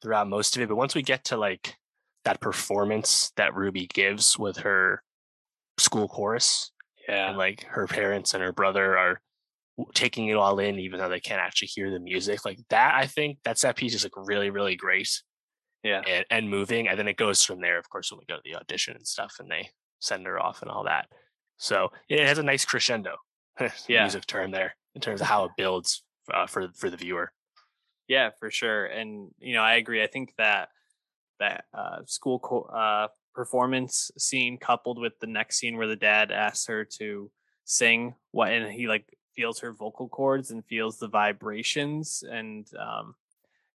[0.02, 1.76] throughout most of it, but once we get to like
[2.26, 5.03] that performance that Ruby gives with her
[5.78, 6.72] school chorus,
[7.07, 7.30] Yeah.
[7.30, 9.22] and like her parents and her brother are
[9.95, 12.94] taking it all in, even though they can't actually hear the music, like that.
[12.95, 15.10] I think that's that piece is like really really great
[15.84, 16.02] Yeah.
[16.07, 17.78] and, and moving, and then it goes from there.
[17.80, 19.69] Of course, when we go to the audition and stuff, and they
[19.99, 21.07] send her off and all that.
[21.57, 23.15] So it has a nice crescendo,
[23.88, 24.03] Yeah.
[24.03, 27.32] music term there in terms of how it builds uh, for for the viewer.
[28.11, 28.88] Yeah, for sure.
[28.88, 30.03] And you know, I agree.
[30.03, 30.67] I think that
[31.39, 36.29] that uh, school co- uh, performance scene coupled with the next scene where the dad
[36.29, 37.31] asks her to
[37.63, 43.15] sing what, and he like feels her vocal cords and feels the vibrations, and um,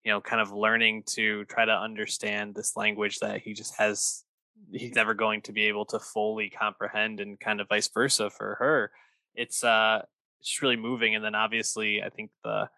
[0.04, 4.24] you know, kind of learning to try to understand this language that he just has.
[4.70, 8.56] He's never going to be able to fully comprehend, and kind of vice versa for
[8.58, 8.92] her.
[9.34, 10.02] It's uh,
[10.40, 11.14] it's really moving.
[11.14, 12.68] And then obviously, I think the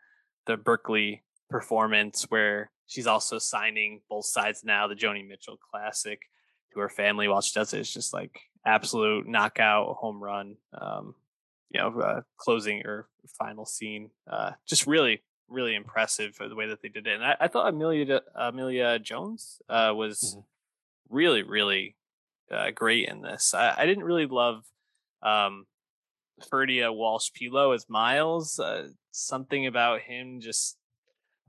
[0.46, 6.20] the Berkeley performance where she's also signing both sides now the Joni Mitchell classic
[6.72, 7.80] to her family while she does it.
[7.80, 10.56] It's just like absolute knockout home run.
[10.72, 11.14] Um,
[11.70, 13.08] you know, uh, closing or
[13.38, 14.10] final scene.
[14.26, 17.14] Uh, just really, really impressive for the way that they did it.
[17.14, 20.44] And I, I thought Amelia Amelia Jones uh, was Mhm.
[21.10, 21.96] really, really
[22.50, 23.52] uh, great in this.
[23.52, 24.64] I, I didn't really love
[25.22, 25.66] um,
[26.50, 28.58] Ferdia Walsh Peelo as Miles.
[28.58, 30.77] Uh, something about him just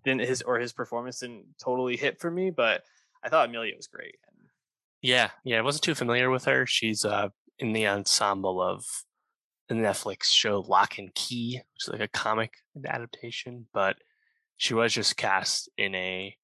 [0.03, 2.83] didn't his or his performance didn't totally hit for me, but
[3.23, 4.15] I thought Amelia was great.
[5.01, 6.65] Yeah, yeah, I wasn't too familiar with her.
[6.65, 8.85] She's uh in the ensemble of
[9.67, 12.53] the Netflix show Locke and Key, which is like a comic
[12.85, 13.97] adaptation, but
[14.57, 16.35] she was just cast in a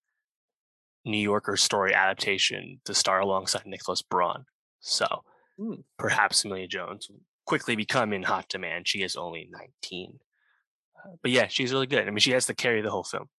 [1.05, 4.45] New Yorker story adaptation to star alongside Nicholas Braun.
[4.79, 5.23] So
[5.57, 5.75] Hmm.
[5.97, 8.87] perhaps Amelia Jones will quickly become in hot demand.
[8.87, 10.19] She is only 19.
[10.97, 12.05] Uh, but yeah, she's really good.
[12.07, 13.29] I mean, she has to carry the whole film,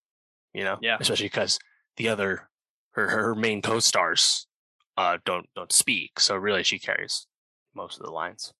[0.53, 0.77] you know?
[0.81, 0.97] Yeah.
[0.99, 1.59] Especially because
[1.97, 2.49] the other,
[2.91, 4.47] her, her main co stars
[4.97, 6.19] uh, don't don't speak.
[6.19, 7.27] So really, she carries
[7.75, 8.53] most of the lines.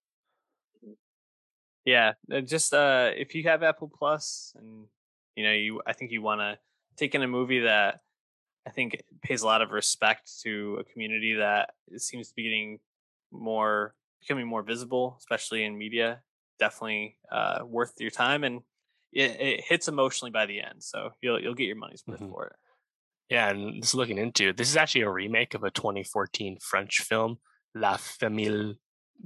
[1.84, 2.12] Yeah,
[2.44, 4.86] just uh, if you have Apple Plus and
[5.36, 6.58] you know you, I think you want to
[6.96, 8.00] take in a movie that
[8.66, 12.78] I think pays a lot of respect to a community that seems to be getting
[13.32, 16.20] more becoming more visible, especially in media.
[16.58, 18.60] Definitely uh, worth your time, and
[19.12, 22.30] it, it hits emotionally by the end, so you'll you'll get your money's worth Mhm.
[22.30, 22.56] for it.
[23.30, 26.98] Yeah, and just looking into it, this is actually a remake of a 2014 French
[27.02, 27.38] film,
[27.74, 28.74] La Famille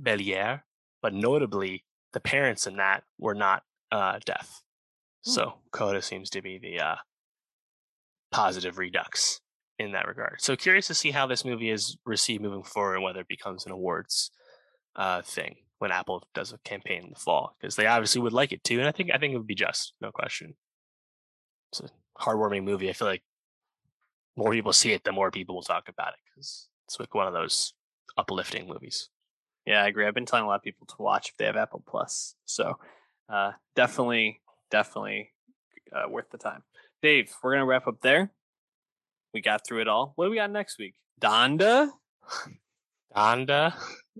[0.00, 0.62] Bélier,
[1.00, 4.62] but notably, the parents in that were not uh, deaf.
[5.22, 6.96] So Coda seems to be the uh,
[8.30, 9.40] positive redux
[9.78, 10.40] in that regard.
[10.40, 13.66] So curious to see how this movie is received moving forward and whether it becomes
[13.66, 14.30] an awards
[14.96, 18.52] uh, thing when Apple does a campaign in the fall, because they obviously would like
[18.52, 20.54] it too, and I think I think it would be just, no question.
[21.72, 21.88] It's a
[22.22, 22.88] heartwarming movie.
[22.88, 23.24] I feel like
[24.36, 27.26] more people see it, the more people will talk about it because it's like one
[27.26, 27.74] of those
[28.16, 29.08] uplifting movies.
[29.66, 30.06] Yeah, I agree.
[30.06, 32.36] I've been telling a lot of people to watch if they have Apple Plus.
[32.44, 32.78] So
[33.28, 34.40] uh, definitely,
[34.70, 35.32] definitely
[35.92, 36.62] uh, worth the time.
[37.02, 38.30] Dave, we're gonna wrap up there.
[39.34, 40.12] We got through it all.
[40.14, 40.94] What do we got next week?
[41.20, 41.90] Donda.
[43.16, 43.74] Donda,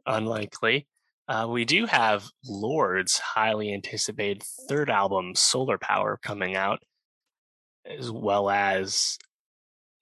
[0.05, 0.89] unlikely.
[1.29, 6.81] Uh, we do have Lorde's highly anticipated third album, Solar Power, coming out,
[7.87, 9.19] as well as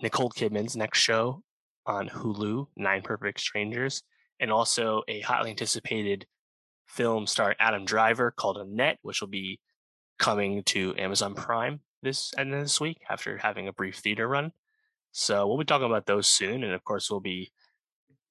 [0.03, 1.43] Nicole Kidman's next show
[1.87, 4.03] on Hulu, Nine Perfect Strangers,
[4.41, 6.27] and also a highly anticipated
[6.87, 9.61] film starring Adam Driver called Annette, which will be
[10.19, 14.53] coming to Amazon Prime this end of this week after having a brief theater run.
[15.13, 17.53] So we'll be talking about those soon, and of course we'll be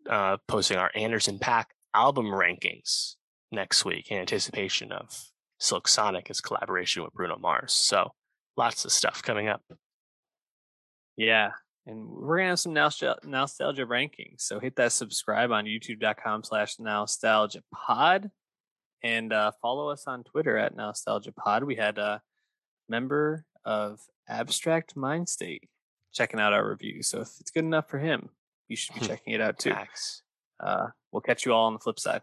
[0.09, 3.15] uh, posting our Anderson Paak album rankings
[3.51, 7.73] next week in anticipation of Silk Sonic, his collaboration with Bruno Mars.
[7.73, 8.11] So
[8.57, 9.61] lots of stuff coming up.
[11.17, 11.51] Yeah.
[11.85, 14.41] And we're gonna have some nostalgia, nostalgia rankings.
[14.41, 18.29] So hit that subscribe on youtube.com slash nostalgia pod
[19.03, 21.63] and uh, follow us on Twitter at nostalgia pod.
[21.63, 22.21] We had a
[22.87, 25.69] member of Abstract Mind State
[26.13, 27.01] checking out our review.
[27.01, 28.29] So if it's good enough for him,
[28.67, 29.73] you should be checking it out too.
[30.59, 32.21] Uh, we'll catch you all on the flip side.